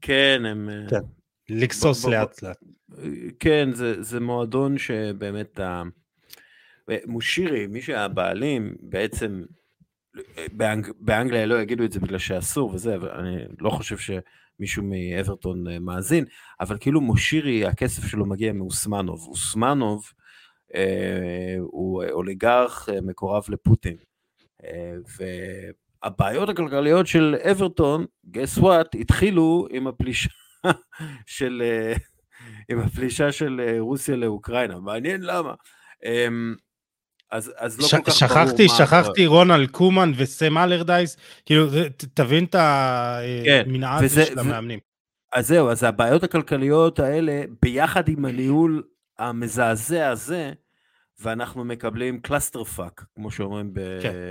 [0.00, 0.68] כן, הם...
[0.68, 1.06] אה, כן,
[1.48, 2.58] לגסוס לאט לאט.
[3.40, 5.82] כן, זה, זה מועדון שבאמת, ה...
[7.06, 9.42] מושירי, מי שהבעלים, בעצם,
[10.52, 10.90] באנג...
[11.00, 15.78] באנגליה לא יגידו את זה בגלל שאסור וזה, אבל אני לא חושב שמישהו מאברטון אה,
[15.78, 16.24] מאזין,
[16.60, 19.26] אבל כאילו מושירי, הכסף שלו מגיע מאוסמנוב.
[19.28, 20.12] אוסמנוב
[20.74, 23.96] אה, הוא אוליגרך אה, מקורב לפוטין.
[24.64, 24.94] אה,
[26.02, 30.30] הבעיות הכלכליות של אברטון, guess what, התחילו עם הפלישה
[31.26, 31.94] של, אה,
[32.68, 35.54] עם הפלישה של אה, רוסיה לאוקראינה, מעניין למה.
[36.04, 36.54] אמ,
[37.30, 39.30] אז, אז לא ש- כל כך שכחתי, ברור שכחתי מה...
[39.30, 41.66] רונלד קומן וסם אלרדייס, כאילו,
[42.14, 44.78] תבין את המנעד אה, של המאמנים.
[45.32, 48.82] אז זהו, אז הבעיות הכלכליות האלה, ביחד עם הניהול
[49.18, 50.52] המזעזע הזה,
[51.20, 53.80] ואנחנו מקבלים clusterfuck, כמו שאומרים ב...
[54.02, 54.30] כן.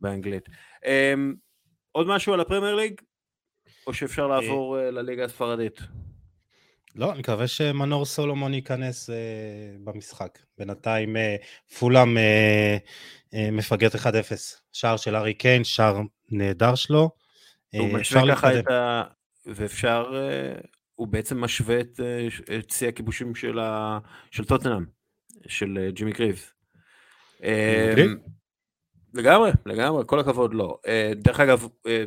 [0.00, 0.48] באנגלית.
[0.84, 1.36] אמ,
[1.92, 3.00] עוד משהו על הפרמייר ליג?
[3.86, 5.80] או שאפשר אה, לעבור אה, לליגה הספרדית?
[6.94, 9.12] לא, אני מקווה שמנור סולומון ייכנס אה,
[9.84, 10.38] במשחק.
[10.58, 11.20] בינתיים אה,
[11.78, 12.20] פולהאם אה,
[13.34, 13.98] אה, מפגרת 1-0.
[14.72, 16.00] שער של הארי קיין, שער
[16.30, 17.10] נהדר שלו.
[17.70, 19.02] הוא אה, משווה ככה את ה...
[19.46, 20.04] ואפשר...
[20.12, 22.00] אה, הוא בעצם משווה את,
[22.58, 23.98] את שיא הכיבושים של, ה...
[24.30, 24.84] של טוטנאם,
[25.48, 26.52] של ג'ימי קריבס.
[29.14, 30.78] לגמרי, לגמרי, כל הכבוד לא.
[30.86, 32.04] אה, דרך אגב, אה,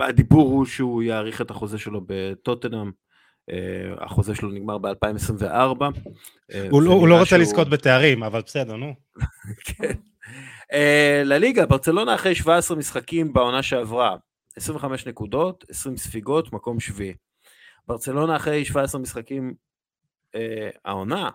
[0.00, 2.90] הדיבור הוא שהוא יאריך את החוזה שלו בטוטנאם,
[3.50, 5.84] אה, החוזה שלו נגמר ב-2024.
[6.70, 7.38] הוא לא, לא רוצה.
[7.38, 8.94] לזכות בתארים, אבל בסדר, נו.
[9.66, 9.92] כן.
[11.24, 14.16] לליגה, ברצלונה אחרי 17 משחקים בעונה שעברה,
[14.56, 17.14] 25 נקודות, 20 ספיגות, מקום שביעי.
[17.86, 19.54] ברצלונה אחרי 17 משחקים
[20.84, 21.30] העונה,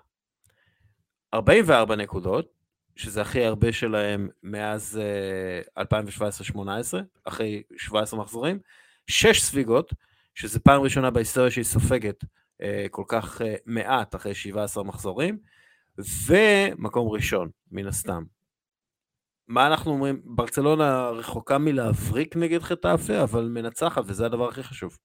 [1.33, 2.60] 44 נקודות,
[2.95, 4.99] שזה הכי הרבה שלהם מאז
[5.77, 6.07] uh, אה,
[6.57, 6.59] 2017-2018,
[7.23, 8.59] אחרי 17 מחזורים,
[9.07, 9.93] 6 ספיגות,
[10.35, 15.37] שזה פעם ראשונה בהיסטוריה שהיא סופגת uh, כל כך uh, מעט אחרי 17 מחזורים,
[15.97, 18.23] ומקום ראשון, מן הסתם.
[19.47, 20.21] מה אנחנו אומרים?
[20.25, 24.97] ברצלונה רחוקה מלהבריק נגד חטאפה, אבל מנצחת, וזה הדבר הכי חשוב.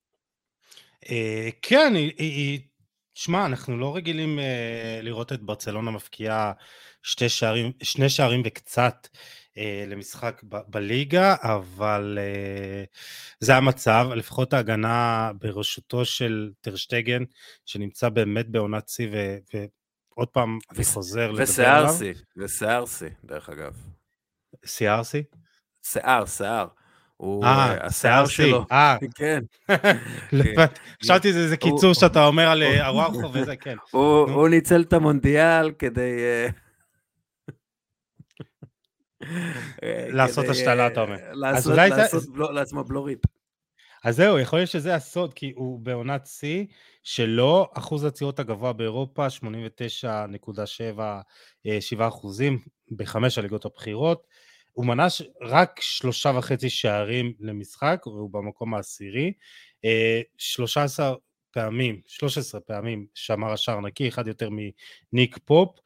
[1.63, 2.61] כן, היא...
[3.17, 4.39] שמע, אנחנו לא רגילים
[5.03, 6.53] לראות את ברצלונה מפקיעה
[7.03, 9.09] שתי שערים, שני שערים וקצת
[9.59, 12.85] אה, למשחק ב- בליגה, אבל אה,
[13.41, 17.23] זה המצב, לפחות ההגנה בראשותו של טרשטגן,
[17.65, 21.95] שנמצא באמת בעונת שיא, ו- ועוד פעם אני חוזר לדבר עליו.
[22.37, 23.77] ושיער שיא, דרך אגב.
[25.03, 25.23] שיא?
[25.83, 26.67] שיער, שיער.
[27.17, 28.65] הוא, אה, השיער שלו.
[28.73, 29.41] אה, כן.
[31.03, 33.77] חשבתי שזה קיצור שאתה אומר על אה, ארוחו וזה, כן.
[33.93, 36.19] הוא ניצל את המונדיאל כדי...
[36.19, 36.49] אה,
[39.83, 41.17] אה, לעשות השתלה, אתה אומר.
[41.33, 41.75] לעשות
[42.53, 43.27] לעצמו בלורית.
[44.05, 46.65] אז זהו, יכול להיות שזה הסוד, כי הוא בעונת שיא,
[47.03, 51.01] שלו אחוז הצירות הגבוה באירופה, 89.7
[51.67, 52.59] אה, אחוזים
[52.97, 54.27] בחמש הליגות הבכירות.
[54.77, 55.07] הוא מנה
[55.43, 59.33] רק שלושה וחצי שערים למשחק, והוא במקום העשירי.
[60.39, 61.15] 13 אה,
[61.51, 64.49] פעמים, 13 פעמים שמר השער נקי, אחד יותר
[65.13, 65.79] מניק פופ,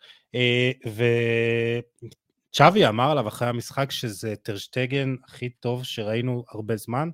[2.52, 7.08] צ'אבי אמר עליו אחרי המשחק שזה טרשטגן הכי טוב שראינו הרבה זמן,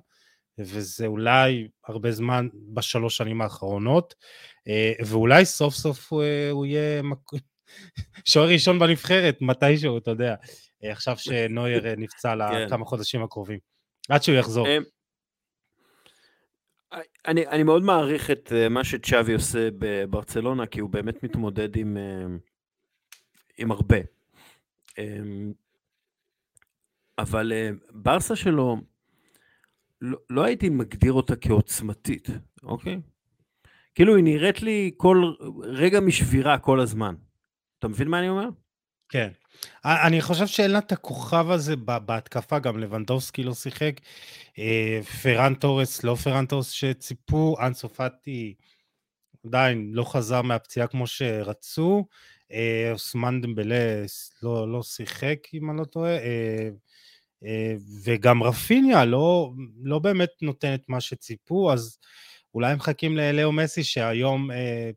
[0.59, 4.15] וזה אולי הרבה זמן בשלוש שנים האחרונות,
[5.05, 6.13] ואולי סוף סוף
[6.51, 7.01] הוא יהיה
[8.25, 10.35] שוער ראשון בנבחרת, מתישהו, אתה יודע,
[10.83, 12.83] עכשיו שנויר נפצע לכמה כן.
[12.83, 13.59] חודשים הקרובים,
[14.09, 14.67] עד שהוא יחזור.
[17.27, 21.97] אני, אני מאוד מעריך את מה שצ'אבי עושה בברצלונה, כי הוא באמת מתמודד עם,
[23.57, 23.97] עם הרבה.
[24.97, 25.53] אמ,
[27.17, 28.77] אבל אה, ברסה שלו,
[30.01, 32.27] לא, לא הייתי מגדיר אותה כעוצמתית,
[32.63, 32.99] אוקיי?
[33.95, 37.15] כאילו היא נראית לי כל רגע משבירה כל הזמן.
[37.79, 38.49] אתה מבין מה אני אומר?
[39.09, 39.29] כן.
[39.85, 43.93] אני חושב שאין לה את הכוכב הזה בהתקפה, גם לבנדובסקי לא שיחק.
[44.59, 48.53] אה, פרן תורס, לא פרן תורס שציפו, אנסופטי
[49.45, 52.05] עדיין לא חזר מהפציעה כמו שרצו.
[52.51, 54.03] אה, אוסמן דמבלה
[54.43, 56.69] לא, לא שיחק, אם אני לא טועה, אה,
[58.03, 59.51] וגם רפיניה לא,
[59.83, 61.97] לא באמת נותן את מה שציפו, אז
[62.57, 64.49] אולי הם מחכים ללאו מסי, שהיום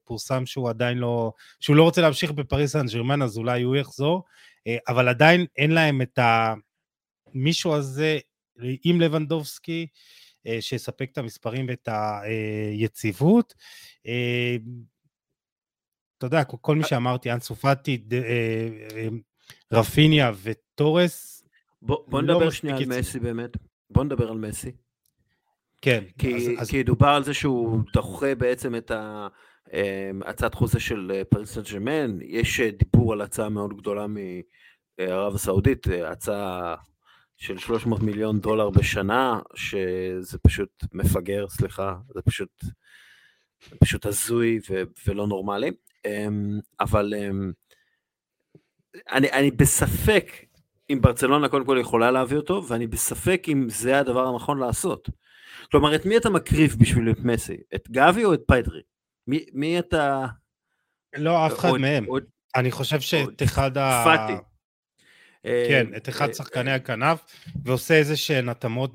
[0.04, 4.24] פורסם שהוא עדיין לא, שהוא לא רוצה להמשיך בפריס סן ג'רמן, אז אולי הוא יחזור,
[4.88, 6.18] אבל עדיין אין להם את
[7.34, 8.18] המישהו הזה
[8.84, 9.86] עם לבנדובסקי,
[10.60, 11.88] שיספק את המספרים ואת
[12.22, 13.54] היציבות.
[16.18, 18.18] אתה יודע, כל מי שאמרתי, אנסו פאטי, אה,
[18.96, 19.08] אה,
[19.72, 21.44] רפיניה וטורס,
[21.82, 23.50] בוא, בוא לא נדבר שנייה על מסי באמת.
[23.90, 24.72] בוא נדבר על מסי.
[25.82, 26.04] כן.
[26.18, 26.70] כי, אז, אז...
[26.70, 28.90] כי דובר על זה שהוא דוחה בעצם את
[30.24, 34.06] הצעת חוזה של פריס סן ג'רמן, יש דיבור על הצעה מאוד גדולה
[34.98, 36.74] מערב הסעודית, הצעה
[37.36, 42.64] של 300 מיליון דולר בשנה, שזה פשוט מפגר, סליחה, זה פשוט,
[43.80, 45.70] פשוט הזוי ו- ולא נורמלי.
[46.06, 47.52] אמ, אבל אמ,
[49.12, 50.32] אני, אני בספק
[50.90, 55.08] אם ברצלונה קודם כל יכולה להביא אותו, ואני בספק אם זה הדבר הנכון לעשות.
[55.70, 57.56] כלומר, את מי אתה מקריב בשביל את מסי?
[57.74, 58.80] את גבי או את פיידרי?
[59.26, 60.26] מי, מי אתה...
[61.16, 62.08] לא, אף אחד מהם.
[62.08, 62.16] או,
[62.56, 64.04] אני חושב שאת אחד ה...
[64.04, 64.32] פאטי.
[65.42, 67.20] כן, את אחד אה, שחקני הכנף,
[67.64, 68.92] ועושה איזה שהן התאמות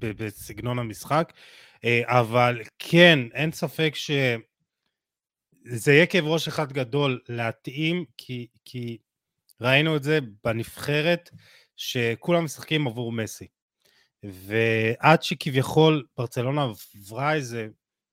[0.00, 1.32] בסגנון המשחק,
[1.84, 4.10] אה, אבל כן, אין ספק ש...
[5.64, 8.98] זה יהיה כאב ראש אחד גדול להתאים, כי, כי
[9.60, 11.30] ראינו את זה בנבחרת,
[11.76, 13.46] שכולם משחקים עבור מסי.
[14.22, 17.68] ועד שכביכול ברצלונה עברה איזה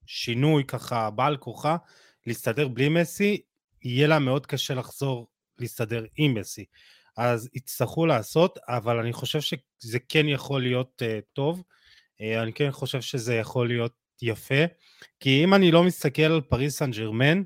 [0.06, 1.78] שינוי ככה בעל כוחה
[2.28, 3.42] להסתדר בלי מסי,
[3.82, 5.28] יהיה לה מאוד קשה לחזור
[5.60, 6.66] להסתדר עם מסי.
[7.18, 11.64] אז יצטרכו לעשות, אבל אני חושב שזה כן יכול להיות uh, טוב.
[12.22, 14.64] Uh, אני כן חושב שזה יכול להיות יפה,
[15.20, 17.44] כי אם אני לא מסתכל על פריס סן ג'רמן,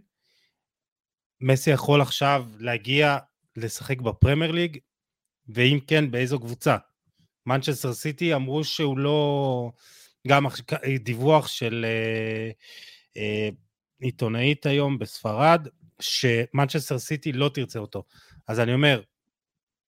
[1.41, 3.17] מסי יכול עכשיו להגיע
[3.55, 4.77] לשחק בפרמייר ליג,
[5.49, 6.77] ואם כן, באיזו קבוצה?
[7.47, 9.71] מנצ'סטר סיטי אמרו שהוא לא...
[10.27, 10.45] גם
[10.99, 12.51] דיווח של אה,
[13.17, 13.49] אה,
[13.99, 15.67] עיתונאית היום בספרד,
[15.99, 18.03] שמנצ'סטר סיטי לא תרצה אותו.
[18.47, 19.01] אז אני אומר,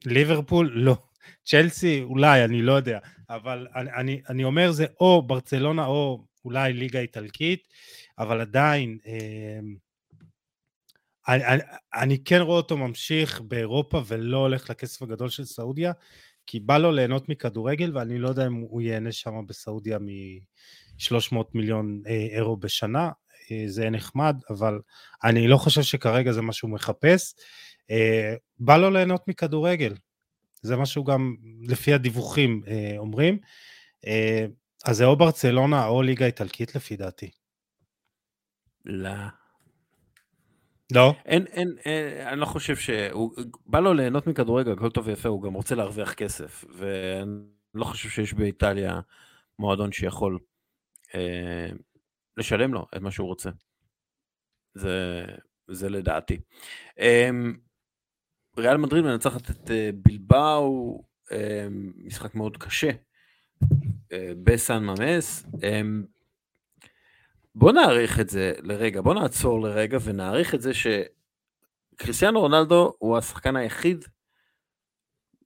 [0.05, 0.97] ליברפול לא.
[1.45, 2.99] צ'לסי אולי, אני לא יודע,
[3.29, 7.67] אבל אני, אני, אני אומר זה או ברצלונה או אולי ליגה איטלקית,
[8.19, 9.59] אבל עדיין, אה,
[11.27, 11.61] אני, אני,
[11.93, 15.91] אני כן רואה אותו ממשיך באירופה ולא הולך לכסף הגדול של סעודיה,
[16.49, 22.01] כי בא לו ליהנות מכדורגל, ואני לא יודע אם הוא ייהנה שם בסעודיה מ-300 מיליון
[22.07, 23.11] אה, אירו בשנה,
[23.51, 24.79] אה, זה נחמד, אבל
[25.23, 27.33] אני לא חושב שכרגע זה מה שהוא מחפש.
[27.91, 29.93] אה, בא לו ליהנות מכדורגל,
[30.61, 31.35] זה מה שהוא גם
[31.67, 32.63] לפי הדיווחים
[32.97, 33.37] אומרים.
[34.85, 37.29] אז זה או ברצלונה או ליגה איטלקית לפי דעתי.
[38.85, 39.38] לא.
[40.93, 41.13] לא.
[41.25, 43.31] אין, אין, אין, אני לא חושב שהוא,
[43.65, 47.41] בא לו ליהנות מכדורגל, הכל טוב ויפה, הוא גם רוצה להרוויח כסף, ואני
[47.73, 48.99] לא חושב שיש באיטליה
[49.59, 50.39] מועדון שיכול
[51.15, 51.69] אה,
[52.37, 53.49] לשלם לו את מה שהוא רוצה.
[54.73, 55.25] זה,
[55.67, 56.39] זה לדעתי.
[56.99, 57.29] אה,
[58.57, 62.89] ריאל מדריד מנצחת את אה, בלבאו, אה, משחק מאוד קשה,
[64.11, 65.45] אה, בסן ממס.
[65.63, 65.81] אה,
[67.55, 73.55] בוא נעריך את זה לרגע, בוא נעצור לרגע ונעריך את זה שקריסטיאנו רונלדו הוא השחקן
[73.55, 74.05] היחיד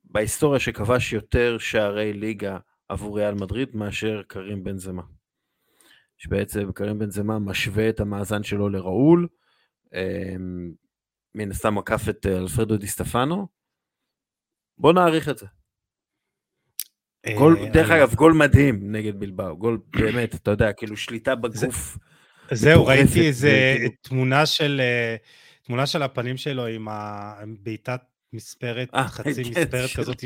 [0.03, 2.57] בהיסטוריה שכבש יותר שערי ליגה
[2.89, 5.03] עבור ריאל מדריד מאשר קרים בן זמה.
[6.17, 9.27] שבעצם קרים בן זמה משווה את המאזן שלו לראול,
[9.93, 10.73] אמ,
[11.35, 13.47] מן הסתם עקף את אלפרדו דיסטפנו.
[14.77, 15.45] בוא נעריך את זה.
[17.31, 21.97] גול, אה, דרך אגב, גול מדהים נגד בלבאו, גול באמת, אתה יודע, כאילו שליטה בגוף.
[22.51, 25.15] זהו, ראיתי איזה תמונה של, אה,
[25.63, 26.87] תמונה של הפנים שלו עם
[27.59, 28.01] בעיטת
[28.33, 30.23] מספרת, אה, חצי כן, מספרת כזאת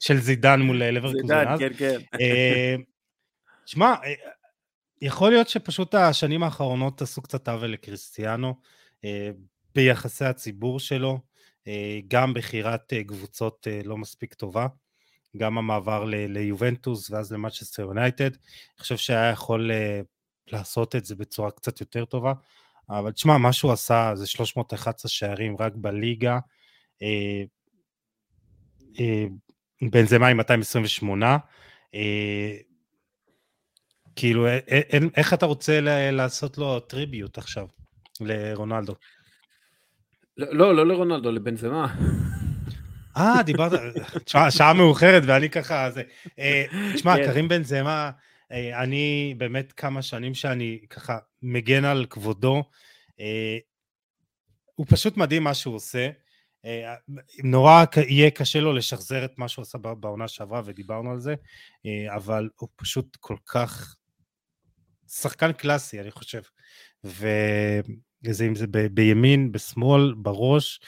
[0.00, 1.56] של זידן מול לברקוזן.
[1.56, 2.80] זידן, כן, כן.
[3.66, 3.94] שמע,
[5.02, 8.54] יכול להיות שפשוט השנים האחרונות עשו קצת עוול לקריסטיאנו
[9.74, 11.18] ביחסי הציבור שלו,
[12.08, 14.66] גם בחירת קבוצות לא מספיק טובה,
[15.36, 18.30] גם המעבר ליובנטוס ואז למאצ'סטר יונייטד.
[18.30, 19.70] אני חושב שהיה יכול
[20.46, 22.32] לעשות את זה בצורה קצת יותר טובה,
[22.90, 26.38] אבל תשמע, מה שהוא עשה זה 311 שערים רק בליגה.
[29.90, 31.38] בין זה מה עם 228.
[34.16, 34.46] כאילו,
[35.16, 37.66] איך אתה רוצה לעשות לו טריביוט עכשיו,
[38.20, 38.94] לרונלדו?
[40.36, 41.94] לא, לא לרונלדו, לבנזמה.
[43.18, 43.72] אה, דיברת,
[44.24, 46.02] תשמע, שעה מאוחרת ואני ככה, זה...
[46.38, 46.64] אה,
[46.94, 47.24] תשמע, כן.
[47.24, 48.10] קרים בנזמה,
[48.52, 52.62] אה, אני באמת כמה שנים שאני ככה מגן על כבודו,
[53.20, 53.58] אה,
[54.74, 56.10] הוא פשוט מדהים מה שהוא עושה.
[57.44, 61.34] נורא יהיה קשה לו לשחזר את מה שהוא עשה בעונה שעברה ודיברנו על זה,
[62.08, 63.96] אבל הוא פשוט כל כך
[65.08, 66.42] שחקן קלאסי, אני חושב.
[67.04, 70.80] וזה אם זה ב, בימין, בשמאל, בראש,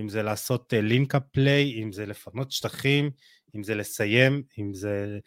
[0.00, 3.10] אם זה לעשות לינקאפ uh, פליי, אם זה לפנות שטחים,
[3.56, 5.18] אם זה לסיים, אם זה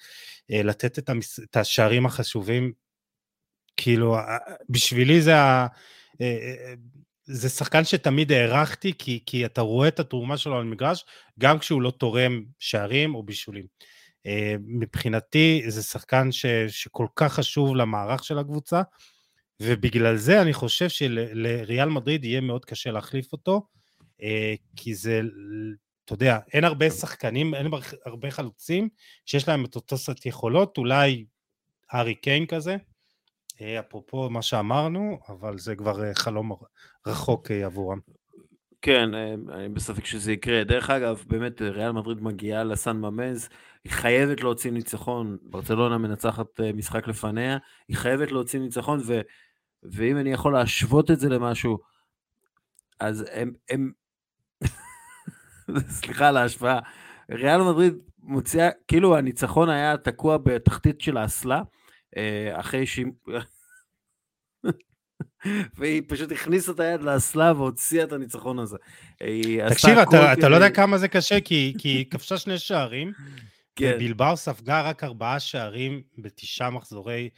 [0.52, 1.40] uh, לתת את, המס...
[1.40, 2.72] את השערים החשובים.
[3.78, 4.22] כאילו, uh,
[4.70, 5.68] בשבילי זה ה...
[7.32, 11.06] זה שחקן שתמיד הערכתי, כי, כי אתה רואה את התרומה שלו על מגרש,
[11.40, 13.66] גם כשהוא לא תורם שערים או בישולים.
[14.26, 18.82] אה, מבחינתי זה שחקן ש, שכל כך חשוב למערך של הקבוצה,
[19.62, 23.79] ובגלל זה אני חושב שלריאל מדריד יהיה מאוד קשה להחליף אותו, אה,
[24.76, 25.22] כי זה,
[26.06, 27.68] אתה יודע, אין הרבה שחקנים, אין
[28.06, 28.90] הרבה חלוצים
[29.26, 31.26] שיש להם את אותו סט יכולות, אולי
[31.92, 32.78] הארי קיין כזה,
[33.62, 36.52] אה, אפרופו מה שאמרנו, אבל זה כבר חלום
[37.08, 38.00] רחוק עבורם.
[38.82, 39.14] כן,
[39.54, 40.64] אני בספק שזה יקרה.
[40.64, 43.50] דרך אגב, באמת, ריאל מדריד מגיעה לסן ממז,
[43.84, 47.58] היא חייבת להוציא ניצחון, ברצלונה מנצחת אה, משחק לפניה,
[47.88, 49.22] היא חייבת להוציא ניצחון, ו,
[49.84, 51.78] ואם אני יכול להשוות את זה למשהו,
[53.00, 53.92] אז הם, הם...
[56.00, 56.80] סליחה על ההשוואה,
[57.32, 57.94] ריאל מדריד
[58.24, 61.62] מוציאה, כאילו הניצחון היה תקוע בתחתית של האסלה,
[62.18, 63.06] אה, אחרי שהיא...
[65.78, 68.78] והיא פשוט הכניסה את היד לאסלה והוציאה את הניצחון הזה.
[69.70, 73.12] תקשיב, אתה, אתה לא יודע כמה זה קשה, כי היא כבשה שני שערים,
[73.76, 73.98] כן.
[74.00, 77.30] בלבאו ספגה רק ארבעה שערים בתשעה מחזורי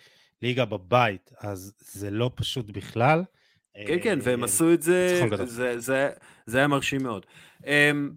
[0.41, 3.23] ליגה בבית, אז זה לא פשוט בכלל.
[3.87, 6.09] כן, כן, והם אה, עשו את זה, זה, זה,
[6.45, 7.25] זה היה מרשים מאוד.
[7.65, 8.11] אמ,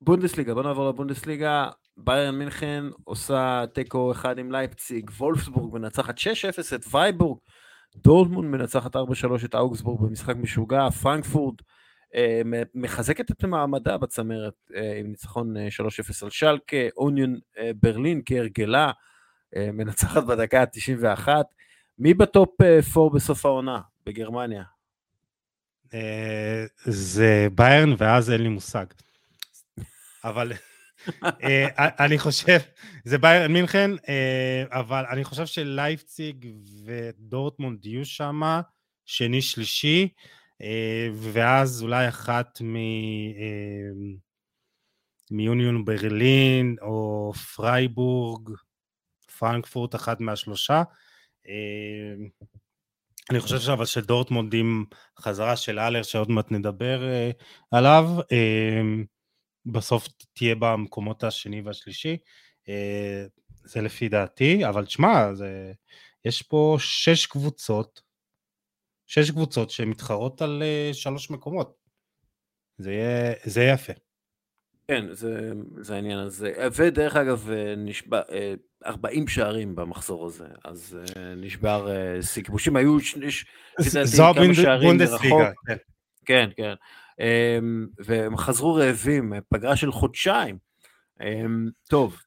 [0.00, 1.70] בונדסליגה, בוא נעבור לבונדסליגה.
[1.96, 6.20] ביירן מינכן עושה תיקו אחד עם לייפציג, וולפסבורג מנצחת 6-0
[6.74, 7.38] את פרייבורג,
[7.96, 9.00] דורטמונד מנצחת 4-3
[9.44, 11.62] את אוגסבורג במשחק משוגע, פרנקפורט
[12.14, 12.42] אה,
[12.74, 15.62] מחזקת את מעמדה בצמרת אה, עם ניצחון 3-0 אה,
[16.22, 17.38] על שלקה, אוניון
[17.82, 18.90] ברלין כהרגלה,
[19.56, 21.28] מנצחת בדקה ה-91.
[21.98, 22.50] מי בטופ
[22.96, 24.77] 4 בסוף העונה בגרמניה?
[26.84, 28.86] זה ביירן ואז אין לי מושג.
[30.24, 30.52] אבל
[31.74, 32.58] אני חושב,
[33.04, 33.90] זה ביירן מינכן,
[34.70, 36.46] אבל אני חושב שלייפציג
[36.84, 38.60] ודורטמונד יהיו שם,
[39.04, 40.08] שני שלישי.
[40.62, 42.76] אה, ואז אולי אחת מ...
[42.76, 43.90] אה,
[45.30, 48.50] מיוניון ברלין או פרייבורג,
[49.38, 50.82] פרנקפורט, אחת מהשלושה.
[53.30, 54.84] אה, אני חושב שאבל שדורטמונד עם
[55.18, 57.00] חזרה של הלר שעוד מעט נדבר
[57.70, 58.04] עליו,
[59.66, 62.16] בסוף תהיה במקומות השני והשלישי,
[63.64, 65.30] זה לפי דעתי, אבל תשמע,
[66.24, 68.08] יש פה שש קבוצות
[69.08, 71.76] שש קבוצות שמתחרות על uh, שלוש מקומות.
[72.78, 73.92] זה יהיה, זה יהיה יפה.
[74.88, 76.52] כן, זה, זה העניין הזה.
[76.76, 78.20] ודרך אגב, אה, נשבע,
[78.86, 80.98] 40 אה, שערים במחזור הזה, אז
[81.36, 81.88] נשבר
[82.22, 82.76] שיא כיבושים.
[82.76, 83.46] היו, יש,
[84.04, 85.50] זו הבונדסליגה.
[85.66, 85.76] כן,
[86.24, 86.50] כן.
[86.56, 86.74] כן.
[87.20, 90.58] אמ, והם חזרו רעבים, פגרה של חודשיים.
[91.22, 92.22] אמ, טוב,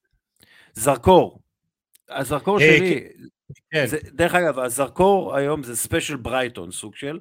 [0.74, 1.42] זרקור.
[2.10, 3.08] הזרקור שלי,
[3.72, 3.86] כן.
[3.86, 7.20] זה, דרך אגב, הזרקור היום זה ספיישל ברייטון, סוג של.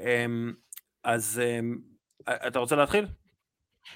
[0.00, 0.52] אמ,
[1.04, 1.40] אז
[2.28, 3.06] אתה רוצה להתחיל?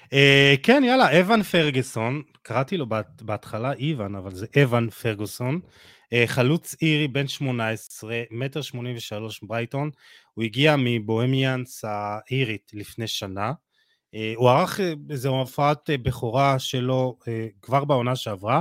[0.05, 2.87] Uh, כן, יאללה, אבן פרגוסון, קראתי לו
[3.23, 5.61] בהתחלה איוון, אבל זה אבן פרגוסון,
[6.05, 9.91] uh, חלוץ אירי בן 18, מטר 83 ברייטון,
[10.35, 13.53] הוא הגיע מבוהמיאנס האירית לפני שנה,
[14.15, 14.81] uh, הוא ערך
[15.11, 17.27] איזו הופעת בכורה שלו uh,
[17.63, 18.61] כבר בעונה שעברה,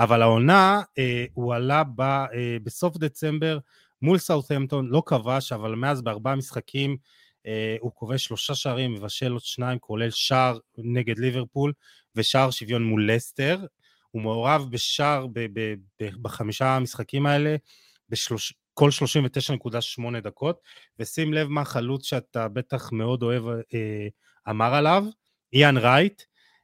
[0.00, 2.24] אבל העונה, אה, הוא עלה ב,
[2.62, 3.58] בסוף דצמבר
[4.02, 6.96] מול סאות'המפטון, לא כבש, אבל מאז בארבעה משחקים
[7.80, 11.72] הוא כובש שלושה שערים, מבשל עוד שניים, כולל שער נגד ליברפול
[12.16, 13.58] ושער שוויון מול לסטר.
[14.10, 17.56] הוא מעורב בשער ב, ב, ב, בחמישה המשחקים האלה,
[18.08, 20.60] בשלוש, כל 39.8 דקות,
[20.98, 24.08] ושים לב מה חלוץ שאתה בטח מאוד אוהב אה,
[24.50, 25.04] אמר עליו,
[25.52, 26.22] איאן רייט,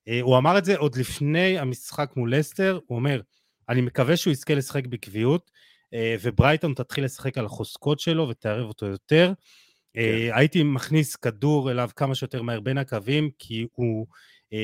[0.08, 3.20] אה, הוא אמר את זה עוד לפני המשחק מול לסטר, הוא אומר,
[3.68, 5.50] אני מקווה שהוא יזכה לשחק בקביעות,
[5.94, 9.32] אה, וברייטון תתחיל לשחק על החוזקות שלו ותערב אותו יותר.
[9.96, 10.30] כן.
[10.34, 14.06] הייתי מכניס כדור אליו כמה שיותר מהר בין הקווים, כי הוא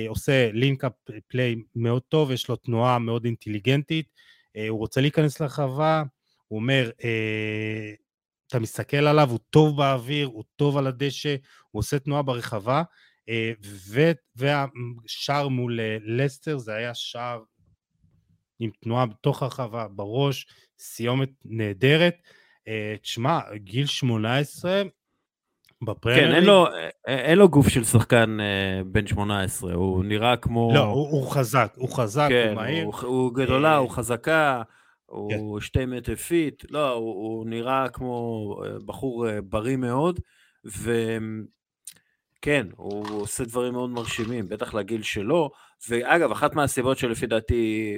[0.09, 0.93] עושה link-up
[1.29, 4.07] play מאוד טוב, יש לו תנועה מאוד אינטליגנטית,
[4.69, 6.03] הוא רוצה להיכנס לרחבה,
[6.49, 6.91] הוא אומר,
[8.47, 11.37] אתה מסתכל עליו, הוא טוב באוויר, הוא טוב על הדשא,
[11.71, 12.83] הוא עושה תנועה ברחבה,
[14.37, 17.43] והשער מול לסטר זה היה שער
[18.59, 20.47] עם תנועה בתוך הרחבה, בראש,
[20.79, 22.17] סיומת נהדרת.
[22.69, 24.83] אה, תשמע, גיל 18,
[25.83, 26.67] בפרמייר כן, אין לו,
[27.07, 30.71] אין לו גוף של שחקן uh, בן 18, הוא נראה כמו...
[30.75, 32.85] לא, הוא, הוא חזק, הוא חזק, כן, הוא מהיר.
[32.85, 34.63] הוא, הוא גדולה, uh, הוא חזקה,
[35.07, 35.65] הוא כן.
[35.65, 38.57] שתי מטר פיט, לא, הוא, הוא נראה כמו
[38.87, 40.21] בחור בריא מאוד,
[40.65, 41.47] וכן,
[42.77, 45.51] הוא עושה דברים מאוד מרשימים, בטח לגיל שלו,
[45.89, 47.95] ואגב, אחת מהסיבות שלפי דעתי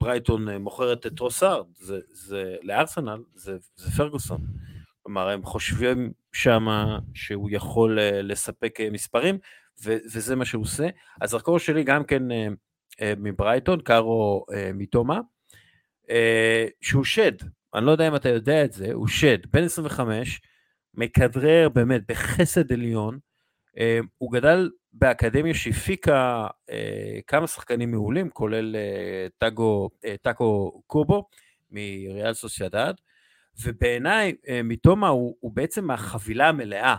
[0.00, 4.40] ברייטון אה, מוכרת את טרוסארד, זה, זה לארסנל, זה, זה פרגוסון.
[5.02, 6.66] כלומר, הם חושבים שם
[7.14, 9.38] שהוא יכול אה, לספק אה, מספרים,
[9.84, 10.88] ו, וזה מה שהוא עושה.
[11.20, 12.22] אז הקור שלי גם כן
[13.02, 15.20] מברייטון, קארו מתומה,
[16.80, 17.32] שהוא שד,
[17.74, 20.40] אני לא יודע אם אתה יודע את זה, הוא שד, בן 25,
[20.94, 23.18] מכדרר באמת בחסד עליון,
[24.18, 31.28] הוא גדל באקדמיה שהפיקה אה, כמה שחקנים מעולים, כולל אה, טאגו, אה, טאקו קובו
[31.70, 32.94] מריאל סוסיידד,
[33.60, 36.96] ובעיניי אה, מתומה הוא, הוא בעצם החבילה המלאה.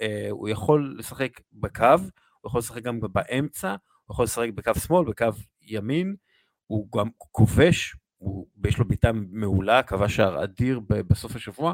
[0.00, 1.84] אה, הוא יכול לשחק בקו,
[2.40, 3.70] הוא יכול לשחק גם באמצע,
[4.04, 5.26] הוא יכול לשחק בקו שמאל, בקו
[5.62, 6.16] ימין,
[6.66, 11.72] הוא גם כובש, הוא, יש לו בעיטה מעולה, כבש שער אדיר בסוף השבוע,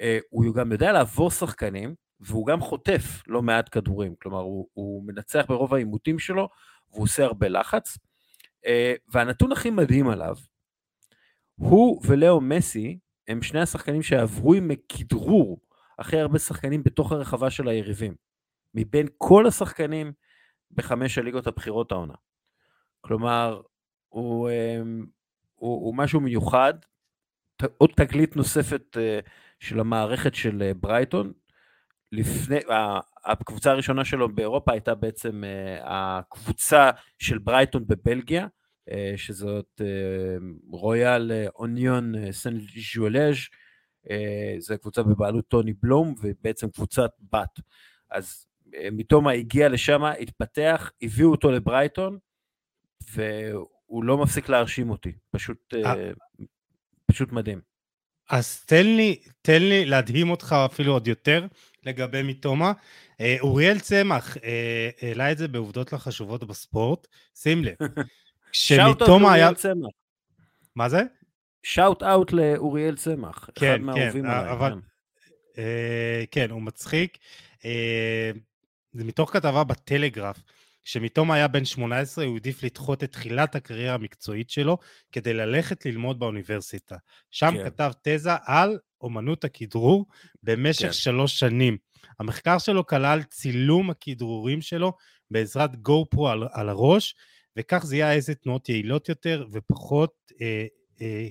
[0.00, 5.06] אה, הוא גם יודע לעבור שחקנים, והוא גם חוטף לא מעט כדורים, כלומר הוא, הוא
[5.06, 6.48] מנצח ברוב העימותים שלו
[6.90, 7.98] והוא עושה הרבה לחץ.
[9.08, 10.36] והנתון הכי מדהים עליו,
[11.54, 12.98] הוא ולאו מסי
[13.28, 15.60] הם שני השחקנים שעברו עם כדרור
[15.98, 18.14] הכי הרבה שחקנים בתוך הרחבה של היריבים,
[18.74, 20.12] מבין כל השחקנים
[20.70, 22.14] בחמש הליגות הבכירות העונה.
[23.00, 23.60] כלומר,
[24.08, 24.80] הוא, אה,
[25.54, 26.74] הוא, הוא משהו מיוחד,
[27.78, 29.18] עוד תגלית נוספת אה,
[29.60, 31.32] של המערכת של ברייטון,
[32.12, 32.58] לפני,
[33.24, 38.48] הקבוצה הראשונה שלו באירופה הייתה בעצם אה, הקבוצה של ברייטון בבלגיה, אה,
[39.16, 40.36] שזאת אה,
[40.70, 42.58] רויאל אוניון סן
[42.92, 43.36] ז'ואלז',
[44.58, 47.60] זו קבוצה בבעלות טוני בלום, ובעצם קבוצת בת.
[48.10, 48.46] אז
[48.92, 52.18] מתומה הגיע לשם, התפתח, הביאו אותו לברייטון,
[53.12, 55.74] והוא לא מפסיק להרשים אותי, פשוט,
[57.06, 57.60] פשוט מדהים.
[58.30, 61.46] אז תן לי, תן לי להדהים אותך אפילו עוד יותר.
[61.86, 62.72] לגבי מתומה.
[63.20, 67.74] אה, אוריאל צמח אה, העלה את זה בעובדות לחשובות בספורט, שים לב.
[68.52, 69.50] כשמתומה היה...
[70.76, 71.02] מה זה?
[71.62, 74.52] שאוט אאוט לאוריאל צמח, כן, אחד מהאהובים כן, עליי.
[74.52, 74.72] אבל...
[74.72, 74.78] כן.
[75.58, 77.18] אה, כן, הוא מצחיק.
[77.64, 78.30] אה,
[78.92, 80.42] זה מתוך כתבה בטלגרף.
[80.84, 84.78] כשמתום היה בן 18 הוא העדיף לדחות את תחילת הקריירה המקצועית שלו
[85.12, 86.96] כדי ללכת ללמוד באוניברסיטה.
[87.30, 87.64] שם כן.
[87.64, 90.06] כתב תזה על אומנות הכדרור
[90.42, 90.92] במשך כן.
[90.92, 91.76] שלוש שנים.
[92.20, 94.92] המחקר שלו כלל צילום הכדרורים שלו
[95.30, 97.14] בעזרת גו פרו על, על הראש,
[97.56, 100.66] וכך זיהה איזה תנועות יעילות יותר ופחות, אה,
[101.02, 101.28] אה,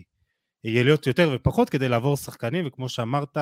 [0.64, 3.38] יעילות יותר ופחות כדי לעבור שחקנים, וכמו שאמרת,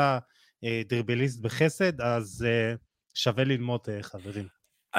[0.63, 2.75] אה, דריבליסט בחסד, אז אה,
[3.13, 4.47] שווה ללמוד אה, חברים.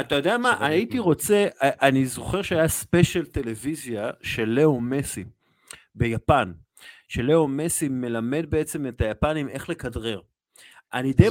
[0.01, 5.25] אתה יודע מה, הייתי רוצה, אני זוכר שהיה ספיישל טלוויזיה של לאו מסי
[5.95, 6.53] ביפן,
[7.09, 10.21] שלאו מסי מלמד בעצם את היפנים איך לכדרר.
[10.93, 11.29] אני די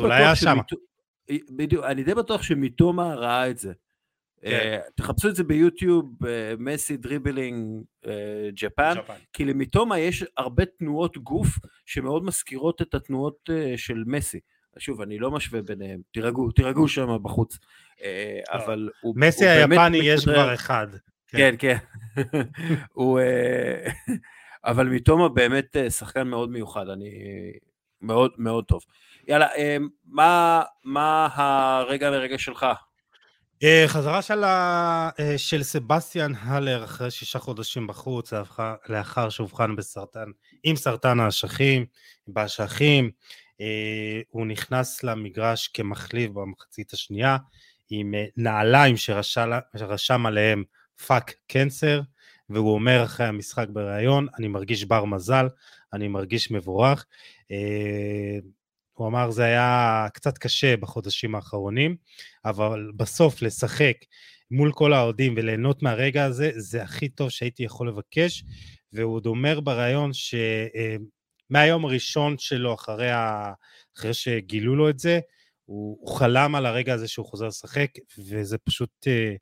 [1.83, 3.73] אני די בטוח שמיטומה ראה את זה.
[4.43, 4.79] כן.
[4.79, 6.27] Uh, תחפשו את זה ביוטיוב, uh,
[6.59, 7.83] Messi dribbling
[8.53, 8.93] Japan,
[9.33, 11.47] כי למיטומה יש הרבה תנועות גוף
[11.85, 14.39] שמאוד מזכירות את התנועות של מסי.
[14.77, 17.57] שוב, אני לא משווה ביניהם, תירגעו, תירגעו שם בחוץ.
[18.03, 18.63] אה, לא.
[18.63, 19.13] אבל הוא...
[19.17, 20.87] מסי היפני יש כבר אחד.
[21.27, 21.77] כן, כן.
[22.97, 23.91] אה,
[24.71, 27.11] אבל מיטומה באמת אה, שחקן מאוד מיוחד, אני...
[28.01, 28.81] מאוד מאוד טוב.
[29.27, 29.47] יאללה,
[30.05, 32.65] מה, מה הרגע לרגע שלך?
[33.87, 35.09] חזרה של, ה...
[35.37, 38.33] של סבסטיאן הלר אחרי שישה חודשים בחוץ,
[38.89, 40.25] לאחר שאובחן בסרטן,
[40.63, 41.85] עם סרטן האשכים,
[42.27, 43.11] באשכים,
[44.29, 47.37] הוא נכנס למגרש כמחליף במחצית השנייה,
[47.89, 50.63] עם אה, נעליים שרשם עליהם
[51.07, 52.01] fuck cancer,
[52.49, 55.47] והוא אומר אחרי המשחק בריאיון, אני מרגיש בר מזל,
[55.93, 57.05] אני מרגיש מבורך.
[58.93, 61.95] הוא אמר זה היה קצת קשה בחודשים האחרונים,
[62.45, 63.95] אבל בסוף לשחק
[64.51, 68.43] מול כל האוהדים וליהנות מהרגע הזה, זה הכי טוב שהייתי יכול לבקש,
[68.93, 70.11] והוא עוד אומר בריאיון
[71.49, 73.53] שמהיום הראשון שלו, אחרי, ה...
[73.97, 75.19] אחרי שגילו לו את זה,
[75.65, 79.35] הוא, הוא חלם על הרגע הזה שהוא חוזר לשחק, וזה פשוט אה,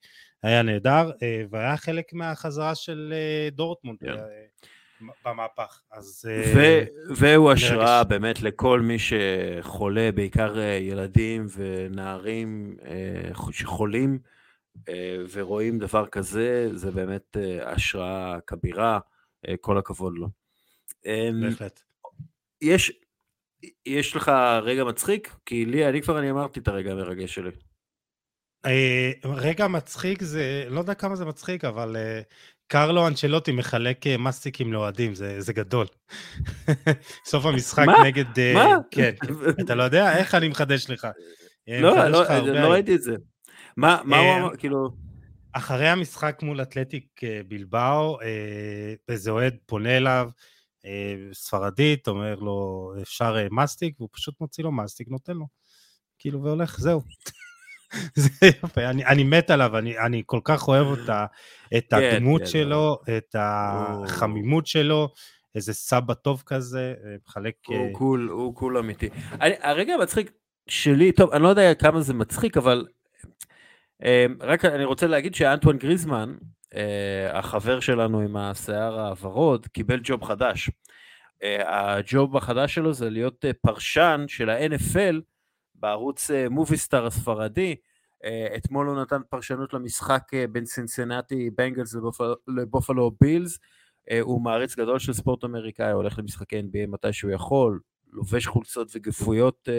[0.44, 4.00] היה נהדר, אה, והיה חלק מהחזרה של אה, דורטמונד.
[4.04, 4.08] Yeah.
[5.26, 6.26] במהפך, אז...
[6.56, 6.84] ו-
[7.16, 12.78] והוא השראה באמת לכל מי שחולה, בעיקר ילדים ונערים
[13.52, 14.20] שחולים
[15.32, 19.00] ורואים דבר כזה, זה באמת השראה כבירה,
[19.62, 20.28] כל הכבוד לו.
[21.06, 21.82] אמ, בהחלט.
[22.62, 22.92] יש,
[23.86, 24.32] יש לך
[24.64, 25.36] רגע מצחיק?
[25.46, 27.52] כי לי, אני כבר אני אמרתי את הרגע המרגש שלי.
[28.66, 32.22] אה, רגע מצחיק זה, לא יודע כמה זה מצחיק, אבל אה,
[32.72, 35.88] קרלו אנצ'לוטי מחלק אה, מסטיקים לאוהדים, זה, זה גדול.
[37.30, 38.04] סוף המשחק מה?
[38.04, 38.54] נגד...
[38.54, 38.76] מה?
[38.92, 39.12] כן.
[39.66, 40.18] אתה לא יודע?
[40.18, 41.08] איך אני מחדש לך?
[41.68, 43.16] לא, לא, לא ראיתי את זה.
[43.78, 44.90] מה, מה הוא אמר, כאילו...
[45.54, 48.18] אחרי המשחק מול אתלטיק בלבאו,
[49.10, 50.30] איזה אוהד פונה אליו,
[51.34, 55.48] ספרדית, אומר לו, אפשר מסטיק, והוא פשוט מוציא לו מסטיק, נותן לו.
[56.20, 57.02] כאילו, והולך, זהו.
[58.16, 61.26] זה יפה, אני, אני מת עליו, אני, אני כל כך אוהב אותו,
[61.78, 63.00] את כן, הדמות כן, שלו, לא.
[63.18, 65.10] את החמימות שלו,
[65.56, 66.94] איזה סבא טוב כזה,
[67.28, 67.54] מחלק...
[67.68, 67.98] הוא uh...
[67.98, 69.10] cool, הוא cool אמיתי.
[69.42, 70.32] אני, הרגע המצחיק
[70.68, 72.86] שלי, טוב, אני לא יודע כמה זה מצחיק, אבל
[74.04, 74.06] um,
[74.40, 76.36] רק אני רוצה להגיד שאנטואן גריזמן,
[76.74, 76.78] uh,
[77.34, 80.70] החבר שלנו עם השיער הוורוד, קיבל ג'וב חדש.
[81.66, 85.16] הג'וב החדש שלו זה להיות פרשן של ה-NFL
[85.82, 87.76] בערוץ מוביסטאר הספרדי.
[88.58, 91.96] אתמול הוא נתן פרשנות למשחק בין סינסנטי בנגלס
[92.48, 93.60] לבופלו בילס.
[94.22, 97.80] הוא מעריץ גדול של ספורט אמריקאי, הולך למשחקי NBA מתי שהוא יכול,
[98.12, 99.70] לובש חולצות וגפויות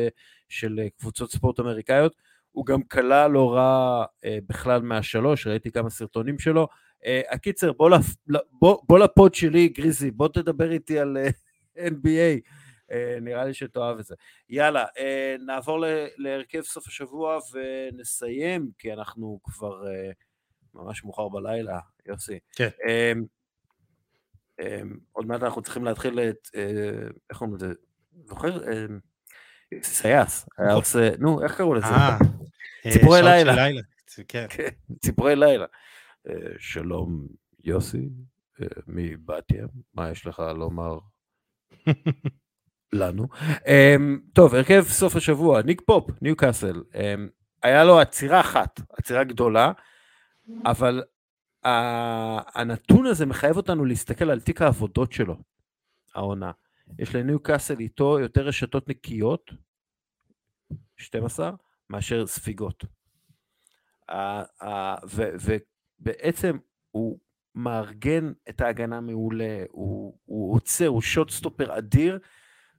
[0.48, 2.16] של קבוצות ספורט אמריקאיות.
[2.52, 6.68] הוא גם כלה לא רע בכלל מהשלוש, ראיתי כמה סרטונים שלו.
[7.30, 8.14] הקיצר, בוא, לפ...
[8.52, 11.16] בוא, בוא לפוד שלי, גריזי, בוא תדבר איתי על
[11.78, 12.40] NBA.
[12.92, 14.14] אה, נראה לי שתאהב את זה.
[14.48, 15.84] יאללה, אה, נעבור
[16.16, 20.10] להרכב סוף השבוע ונסיים, כי אנחנו כבר אה,
[20.74, 22.38] ממש מאוחר בלילה, יוסי.
[22.56, 22.68] כן.
[25.12, 26.48] עוד מעט אנחנו צריכים להתחיל את,
[27.30, 27.72] איך קוראים לזה?
[28.24, 28.58] זוכר?
[29.82, 31.86] סייס, היה עושה, נו, איך קראו לזה?
[32.92, 33.54] ציפורי לילה.
[34.28, 34.46] כן.
[34.50, 34.68] כן.
[35.04, 35.66] ציפורי לילה.
[36.58, 37.26] שלום,
[37.64, 38.08] יוסי,
[38.86, 40.98] מבת ים, מה יש לך לומר?
[42.92, 43.28] לנו.
[43.54, 46.82] Um, טוב, הרכב סוף השבוע, ניק פופ, ניו קאסל.
[46.92, 46.96] Um,
[47.62, 49.72] היה לו עצירה אחת, עצירה גדולה,
[50.64, 51.02] אבל
[51.64, 51.68] uh,
[52.54, 55.36] הנתון הזה מחייב אותנו להסתכל על תיק העבודות שלו,
[56.14, 56.50] העונה.
[56.98, 59.50] יש לניו קאסל איתו יותר רשתות נקיות,
[60.96, 61.50] 12,
[61.90, 62.84] מאשר ספיגות.
[66.00, 66.58] ובעצם
[66.90, 67.18] הוא
[67.54, 72.18] מארגן את ההגנה מעולה, הוא, הוא עוצר, הוא שוט סטופר אדיר,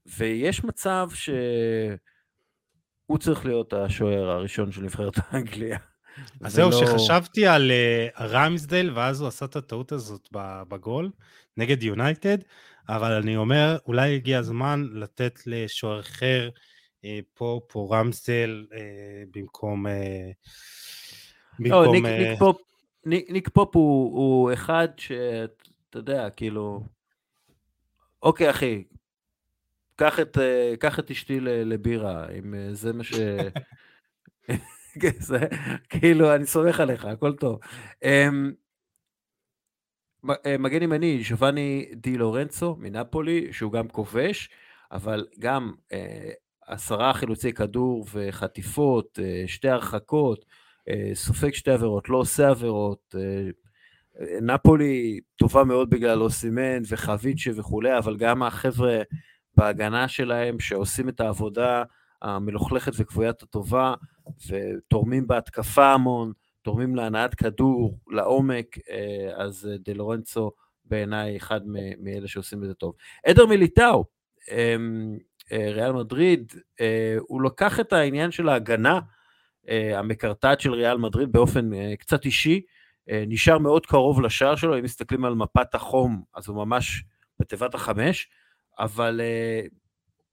[0.06, 1.98] ויש מצב שהוא
[3.20, 5.78] צריך להיות השוער הראשון של נבחרת האנגליה.
[6.42, 6.78] אז זהו, לא...
[6.78, 10.30] שחשבתי על uh, רמסדל, ואז הוא עשה את הטעות הזאת
[10.68, 11.12] בגול
[11.58, 12.38] נגד יונייטד,
[12.90, 16.50] אבל אני אומר, אולי הגיע הזמן לתת לשוער אחר,
[17.02, 18.76] uh, פה, פה רמסדל, uh,
[19.32, 19.88] במקום...
[19.88, 19.90] Uh,
[21.60, 21.86] במקום...
[21.86, 22.08] לא, ניק, uh...
[22.08, 22.62] ניק פופ,
[23.06, 26.84] ניק, ניק פופ הוא, הוא אחד שאתה יודע, כאילו...
[28.24, 28.84] אוקיי, אחי,
[29.96, 33.14] קח את, אה, קח את אשתי לבירה, אם אה, זה מה ש...
[35.20, 35.40] זה,
[35.90, 37.60] כאילו, אני סומך עליך, הכל טוב.
[38.04, 38.52] אמ,
[40.46, 44.50] אה, מגן ימני, ג'ובאני די לורנצו מנפולי, שהוא גם כובש,
[44.92, 45.74] אבל גם
[46.68, 50.46] עשרה חילוצי כדור וחטיפות, שתי הרחקות,
[51.14, 53.16] סופג שתי עבירות, לא עושה עבירות.
[54.42, 59.02] נפולי טובה מאוד בגלל אוסימן וחביצ'ה וכולי, אבל גם החבר'ה
[59.58, 61.84] בהגנה שלהם, שעושים את העבודה
[62.22, 63.94] המלוכלכת וכבוית הטובה,
[64.48, 66.32] ותורמים בהתקפה המון,
[66.64, 70.52] תורמים להנעת כדור, לעומק, אה, אז אה, דה לורנצו
[70.86, 71.62] בעיניי אחד
[72.00, 72.94] מאלה שעושים את זה טוב.
[73.26, 74.06] עדר מיליטאו,
[74.52, 75.18] אמ,
[75.52, 76.54] אה, ריאל מדריד,
[77.20, 79.00] הוא לקח את העניין של ההגנה
[79.70, 82.62] המקרטעת של ריאל מדריד באופן קצת אישי,
[83.08, 87.04] נשאר מאוד קרוב לשער שלו, אם מסתכלים על מפת החום, אז הוא ממש
[87.40, 88.30] בתיבת החמש,
[88.80, 89.70] אבל uh,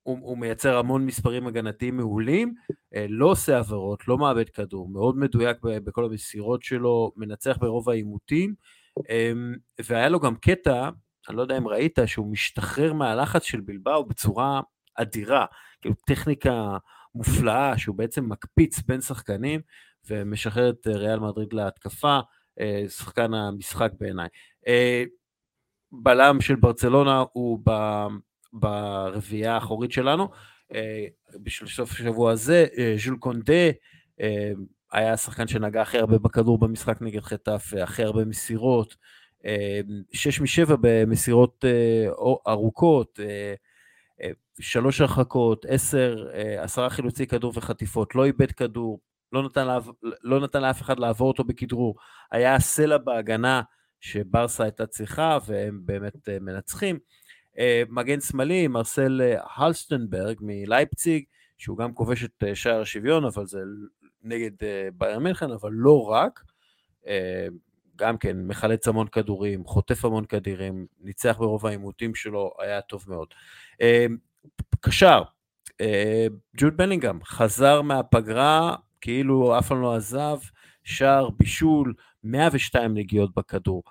[0.03, 5.19] הוא, הוא מייצר המון מספרים הגנתיים מעולים, uh, לא עושה עבירות, לא מאבד כדור, מאוד
[5.19, 8.55] מדויק בכל המסירות שלו, מנצח ברוב העימותים,
[8.99, 10.91] um, והיה לו גם קטע,
[11.29, 14.61] אני לא יודע אם ראית, שהוא משתחרר מהלחץ של בלבאו בצורה
[14.95, 15.47] אדירה,
[15.81, 16.77] כאילו טכניקה
[17.15, 19.61] מופלאה, שהוא בעצם מקפיץ בין שחקנים
[20.11, 22.21] ומשחרר את ריאל מדריד להתקפה,
[22.89, 24.29] שחקן המשחק בעיניי.
[25.93, 27.59] בלם של ברצלונה הוא
[28.53, 30.29] ברביעייה האחורית שלנו,
[31.43, 32.67] בשביל סוף השבוע הזה,
[33.05, 33.71] ז'ול קונדה,
[34.93, 38.97] היה השחקן שנגע הכי הרבה בכדור במשחק נגד חטף, הכי הרבה מסירות,
[40.13, 41.65] שש משבע במסירות
[42.49, 43.19] ארוכות,
[44.61, 46.29] שלוש הרחקות, עשר,
[46.59, 49.01] עשרה חילוצי כדור וחטיפות, לא איבד כדור,
[49.33, 49.79] לא נתן, לה,
[50.23, 51.95] לא נתן לאף אחד לעבור אותו בכדרור,
[52.33, 53.63] היה סלע בהגנה
[54.01, 56.99] שברסה הייתה צריכה והם באמת מנצחים.
[57.89, 59.21] מגן שמאלי, מרסל
[59.57, 61.25] הלסטנברג מלייפציג,
[61.59, 63.61] שהוא גם כובש את שער השוויון, אבל זה
[64.23, 64.51] נגד
[64.95, 66.45] בייר מינכן, אבל לא רק.
[67.97, 73.29] גם כן, מחלץ המון כדורים, חוטף המון כדירים, ניצח ברוב העימותים שלו, היה טוב מאוד.
[74.81, 75.23] קשר,
[76.57, 80.39] ג'וד בלינגהם, חזר מהפגרה, כאילו אף פעם לא עזב,
[80.85, 83.83] שער, בישול, 102 נגיעות בכדור.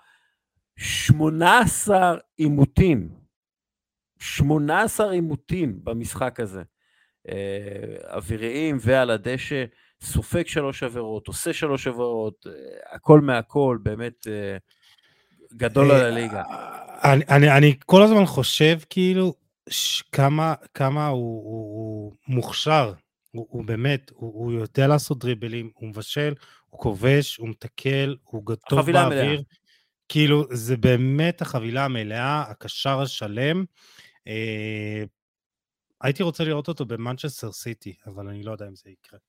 [0.76, 3.10] 18 עימותים,
[4.20, 6.64] 18 עימותים במשחק הזה.
[8.12, 9.66] אוויריים ועל הדשא,
[10.02, 12.46] סופג שלוש עבירות, עושה שלוש עבירות,
[12.92, 14.28] הכל מהכל, באמת
[15.54, 16.44] גדול על הליגה.
[17.04, 19.34] אני, אני, אני כל הזמן חושב כאילו
[20.12, 22.94] כמה, כמה הוא, הוא, הוא מוכשר,
[23.32, 26.34] הוא, הוא באמת, הוא, הוא יודע לעשות דריבלים, הוא מבשל,
[26.70, 29.32] הוא כובש, הוא מתקל, הוא טוב באוויר.
[29.32, 29.42] מלאה.
[30.10, 33.66] כאילו, זה באמת החבילה המלאה, הקשר השלם.
[34.30, 35.04] אה,
[36.02, 39.20] הייתי רוצה לראות אותו במנצ'סטר סיטי, אבל אני לא יודע אם זה יקרה.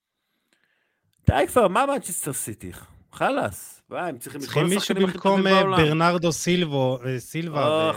[1.26, 2.72] די כבר, מה מנצ'סטר סיטי?
[3.12, 7.92] חלאס, הם צריכים צריכים מישהו במקום אה, ברנרדו סילבו, אה, סילבה.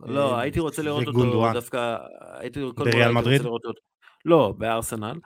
[0.00, 3.42] לא, הייתי רוצה לראות אותו דווקא, הייתי בריאל מדריד?
[4.24, 5.18] לא, בארסנל,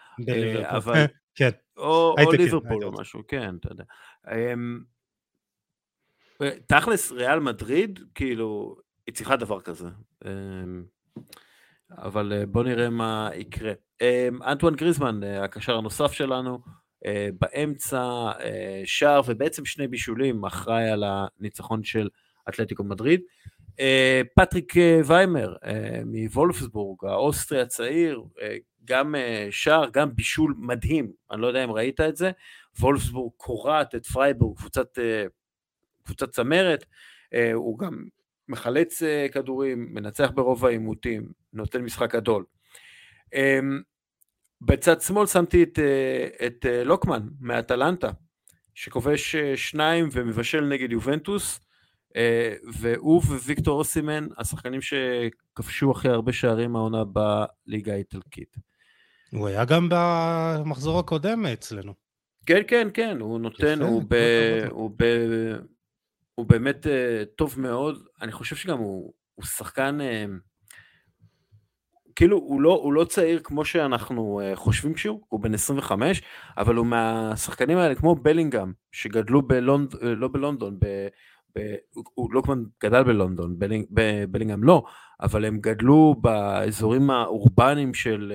[0.63, 0.95] אבל...
[1.39, 1.51] כן.
[1.77, 3.85] או ליברפול או משהו, כן, אתה יודע.
[4.33, 4.81] אמ,
[6.67, 8.77] תכלס, ריאל מדריד, כאילו,
[9.07, 9.89] היא צריכה דבר כזה.
[11.91, 13.73] אבל אה, בוא נראה מה יקרה.
[14.01, 16.59] אמ, אנטואן גריזמן, אה, הקשר הנוסף שלנו,
[17.07, 18.31] אה, באמצע
[18.85, 22.09] שער ובעצם שני בישולים, אחראי על הניצחון של
[22.49, 23.21] אתלטיקו מדריד.
[24.37, 25.57] פטריק וימר
[26.07, 28.23] מוולפסבורג, האוסטרי הצעיר,
[28.85, 29.15] גם
[29.51, 32.31] שער, גם בישול מדהים, אני לא יודע אם ראית את זה,
[32.81, 34.99] וולפסבורג קורעת את פרייבורג, קבוצת,
[36.05, 36.85] קבוצת צמרת,
[37.55, 38.05] הוא גם
[38.49, 42.45] מחלץ אה, כדורים, מנצח ברוב העימותים, נותן משחק גדול.
[43.35, 43.81] אמ,
[44.61, 48.11] בצד שמאל שמתי את, אה, את אה, לוקמן מאטלנטה,
[48.75, 51.61] שכובש שניים ומבשל נגד יובנטוס,
[52.73, 58.57] והוא וויקטור אוסימן, השחקנים שכבשו הכי הרבה שערים העונה בליגה האיטלקית.
[59.33, 61.95] הוא היה גם במחזור הקודם אצלנו.
[62.47, 64.15] כן, כן, כן, הוא נותן, הוא, ב,
[64.71, 65.05] הוא ב,
[66.37, 70.31] הוא באמת uh, טוב מאוד, אני חושב שגם הוא, הוא שחקן, uh,
[72.17, 76.23] כאילו הוא לא, הוא לא צעיר כמו שאנחנו uh, חושבים שהוא, הוא בן 25,
[76.57, 81.09] אבל הוא מהשחקנים האלה כמו בלינגהם, שגדלו בלונד, לא בלונדון, ב,
[81.57, 81.75] ב,
[82.15, 83.87] הוא לא כמובן גדל בלונדון, בלינג,
[84.31, 84.83] בלינגהם לא,
[85.21, 88.33] אבל הם גדלו באזורים האורבניים של,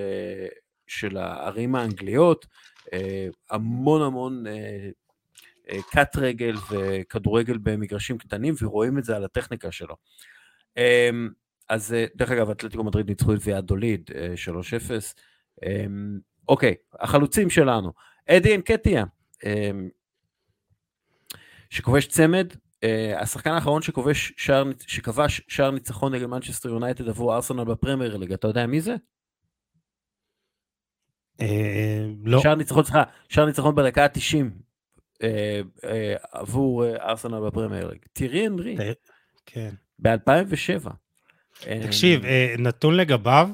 [0.86, 2.46] של הערים האנגליות,
[3.50, 4.44] המון המון
[5.68, 9.96] uh, קאט רגל וכדורגל במגרשים קטנים, ורואים את זה על הטכניקה שלו.
[10.76, 11.28] אמ,
[11.68, 15.14] אז אה, דרך אגב, אתלטיקו מדריד ניצחו את ויאדוליד 3-0.
[15.62, 16.18] אה, אמ,
[16.48, 17.92] אוקיי, החלוצים שלנו,
[18.26, 19.04] אדי אנקטיה,
[19.44, 19.88] אמ,
[21.70, 22.52] שכובש צמד,
[23.16, 28.48] השחקן האחרון שכובש שער, שכבש שער ניצחון נגד מנצ'סטר יונייטד עבור ארסנל בפרמייר ליג, אתה
[28.48, 28.96] יודע מי זה?
[32.24, 32.40] לא.
[32.40, 34.48] שער ניצחון, סליחה, שער ניצחון בדקה ה-90 אה, אה,
[36.32, 37.98] עבור אה, ארסנל בפרמייר ליג.
[38.12, 38.76] תראי אנרי,
[39.46, 39.70] כן.
[39.98, 40.88] ב-2007.
[41.82, 42.22] תקשיב,
[42.58, 43.48] נתון לגביו,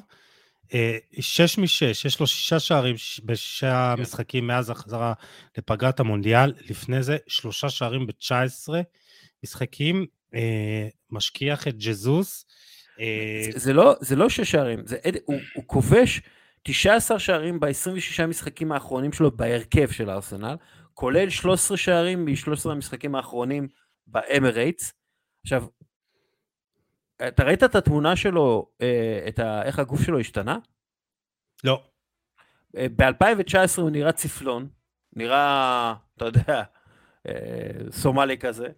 [1.20, 4.02] שש משש, יש לו שישה שערים בשישה כן.
[4.02, 5.12] משחקים מאז החזרה
[5.58, 8.68] לפגרת המונדיאל, לפני זה שלושה שערים ב-19
[9.44, 10.06] משחקים,
[11.10, 12.46] משכיח את ג'זוס.
[13.54, 16.22] זה לא, זה לא שש שערים, זה, הוא, הוא כובש
[16.62, 20.56] 19 שערים ב-26 משחקים האחרונים שלו בהרכב של ארסנל,
[20.98, 23.68] כולל 13 שערים מ-13 המשחקים האחרונים
[24.06, 24.92] באמרייטס.
[25.42, 25.66] עכשיו,
[27.28, 30.58] אתה ראית את התמונה שלו, אה, את ה, איך הגוף שלו השתנה?
[31.64, 31.82] לא.
[32.76, 34.68] אה, ב-2019 הוא נראה צפלון,
[35.12, 36.62] נראה, אתה יודע,
[37.28, 38.68] אה, סומלי כזה,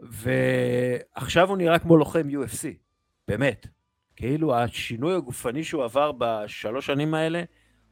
[0.00, 2.66] ועכשיו הוא נראה כמו לוחם UFC,
[3.28, 3.66] באמת.
[4.16, 7.42] כאילו השינוי הגופני שהוא עבר בשלוש שנים האלה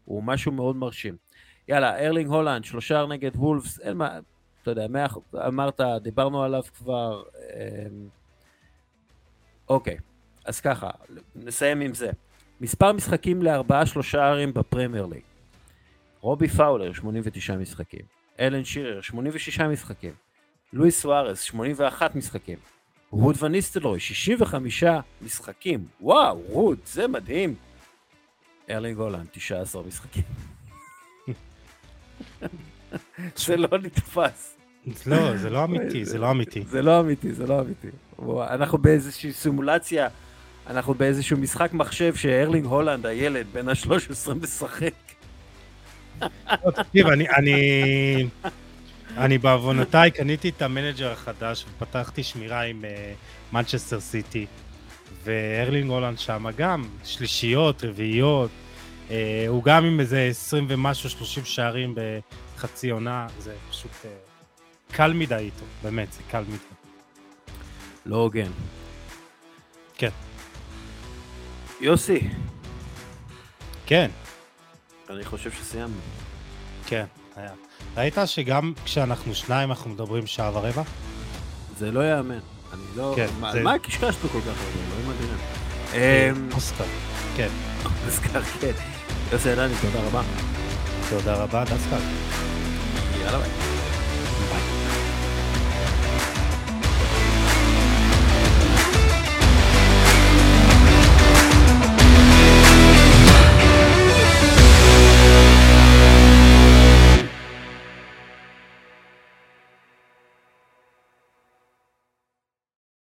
[0.05, 1.24] הוא משהו מאוד מרשים.
[1.69, 4.19] יאללה, ארלינג הולנד, שלושה נגד וולפס, אין מה,
[4.63, 5.07] אתה יודע, מאה,
[5.47, 7.23] אמרת, דיברנו עליו כבר.
[7.55, 8.09] אמ,
[9.69, 9.97] אוקיי,
[10.45, 10.91] אז ככה,
[11.37, 12.11] נסיים עם זה.
[12.61, 15.23] מספר משחקים לארבעה שלושערים בפרמייר ליג.
[16.21, 18.01] רובי פאולר, 89 משחקים.
[18.41, 20.13] אלן שירר, 86 משחקים.
[20.73, 22.59] לואיס סוארס, 81 משחקים.
[23.11, 24.85] רוד ואן ניסטלרוי, 65
[25.23, 25.87] משחקים.
[26.01, 27.55] וואו, רוד, זה מדהים.
[28.71, 30.54] ארלינג הולנד, 19 משחקים.
[33.37, 34.57] זה לא נתפס.
[35.07, 36.63] לא, זה לא אמיתי, זה לא אמיתי.
[36.69, 37.89] זה לא אמיתי, זה לא אמיתי.
[38.51, 40.09] אנחנו באיזושהי סימולציה,
[40.67, 44.95] אנחנו באיזשהו משחק מחשב שארלינג הולנד, הילד, בן ה-13 משחק.
[46.21, 48.27] לא, תקשיב, אני...
[49.17, 52.85] אני בעוונותיי קניתי את המנג'ר החדש ופתחתי שמירה עם
[53.53, 54.47] מנצ'סטר סיטי
[55.25, 58.51] והרלינג הולנד שם גם, שלישיות, רביעיות,
[59.49, 61.95] הוא גם עם איזה 20 ומשהו, 30 שערים
[62.57, 64.07] בחצי עונה, זה פשוט uh,
[64.95, 66.57] קל מדי איתו, באמת, זה קל מדי.
[68.07, 68.51] לא הוגן.
[69.95, 70.11] כן.
[71.81, 72.29] יוסי.
[73.87, 74.11] כן.
[75.11, 75.97] אני חושב שסיימנו.
[76.87, 77.05] כן,
[77.37, 77.51] היה.
[77.97, 80.83] ראית שגם כשאנחנו שניים אנחנו מדברים שעה ורבע?
[81.79, 82.39] זה לא ייאמן.
[82.73, 83.13] אני לא...
[83.17, 84.97] כן, מה, זה- מה קשקשנו כל כך הרבה?
[84.97, 85.39] אלוהים אדירים.
[86.37, 86.85] אמ, אוסקר.
[87.37, 87.49] כן.
[88.07, 88.94] אוסקר, כן.
[89.33, 90.23] יוסי עדני, תודה רבה.
[91.11, 91.97] תודה רבה, דסקל.
[93.21, 93.84] יאללה ביי.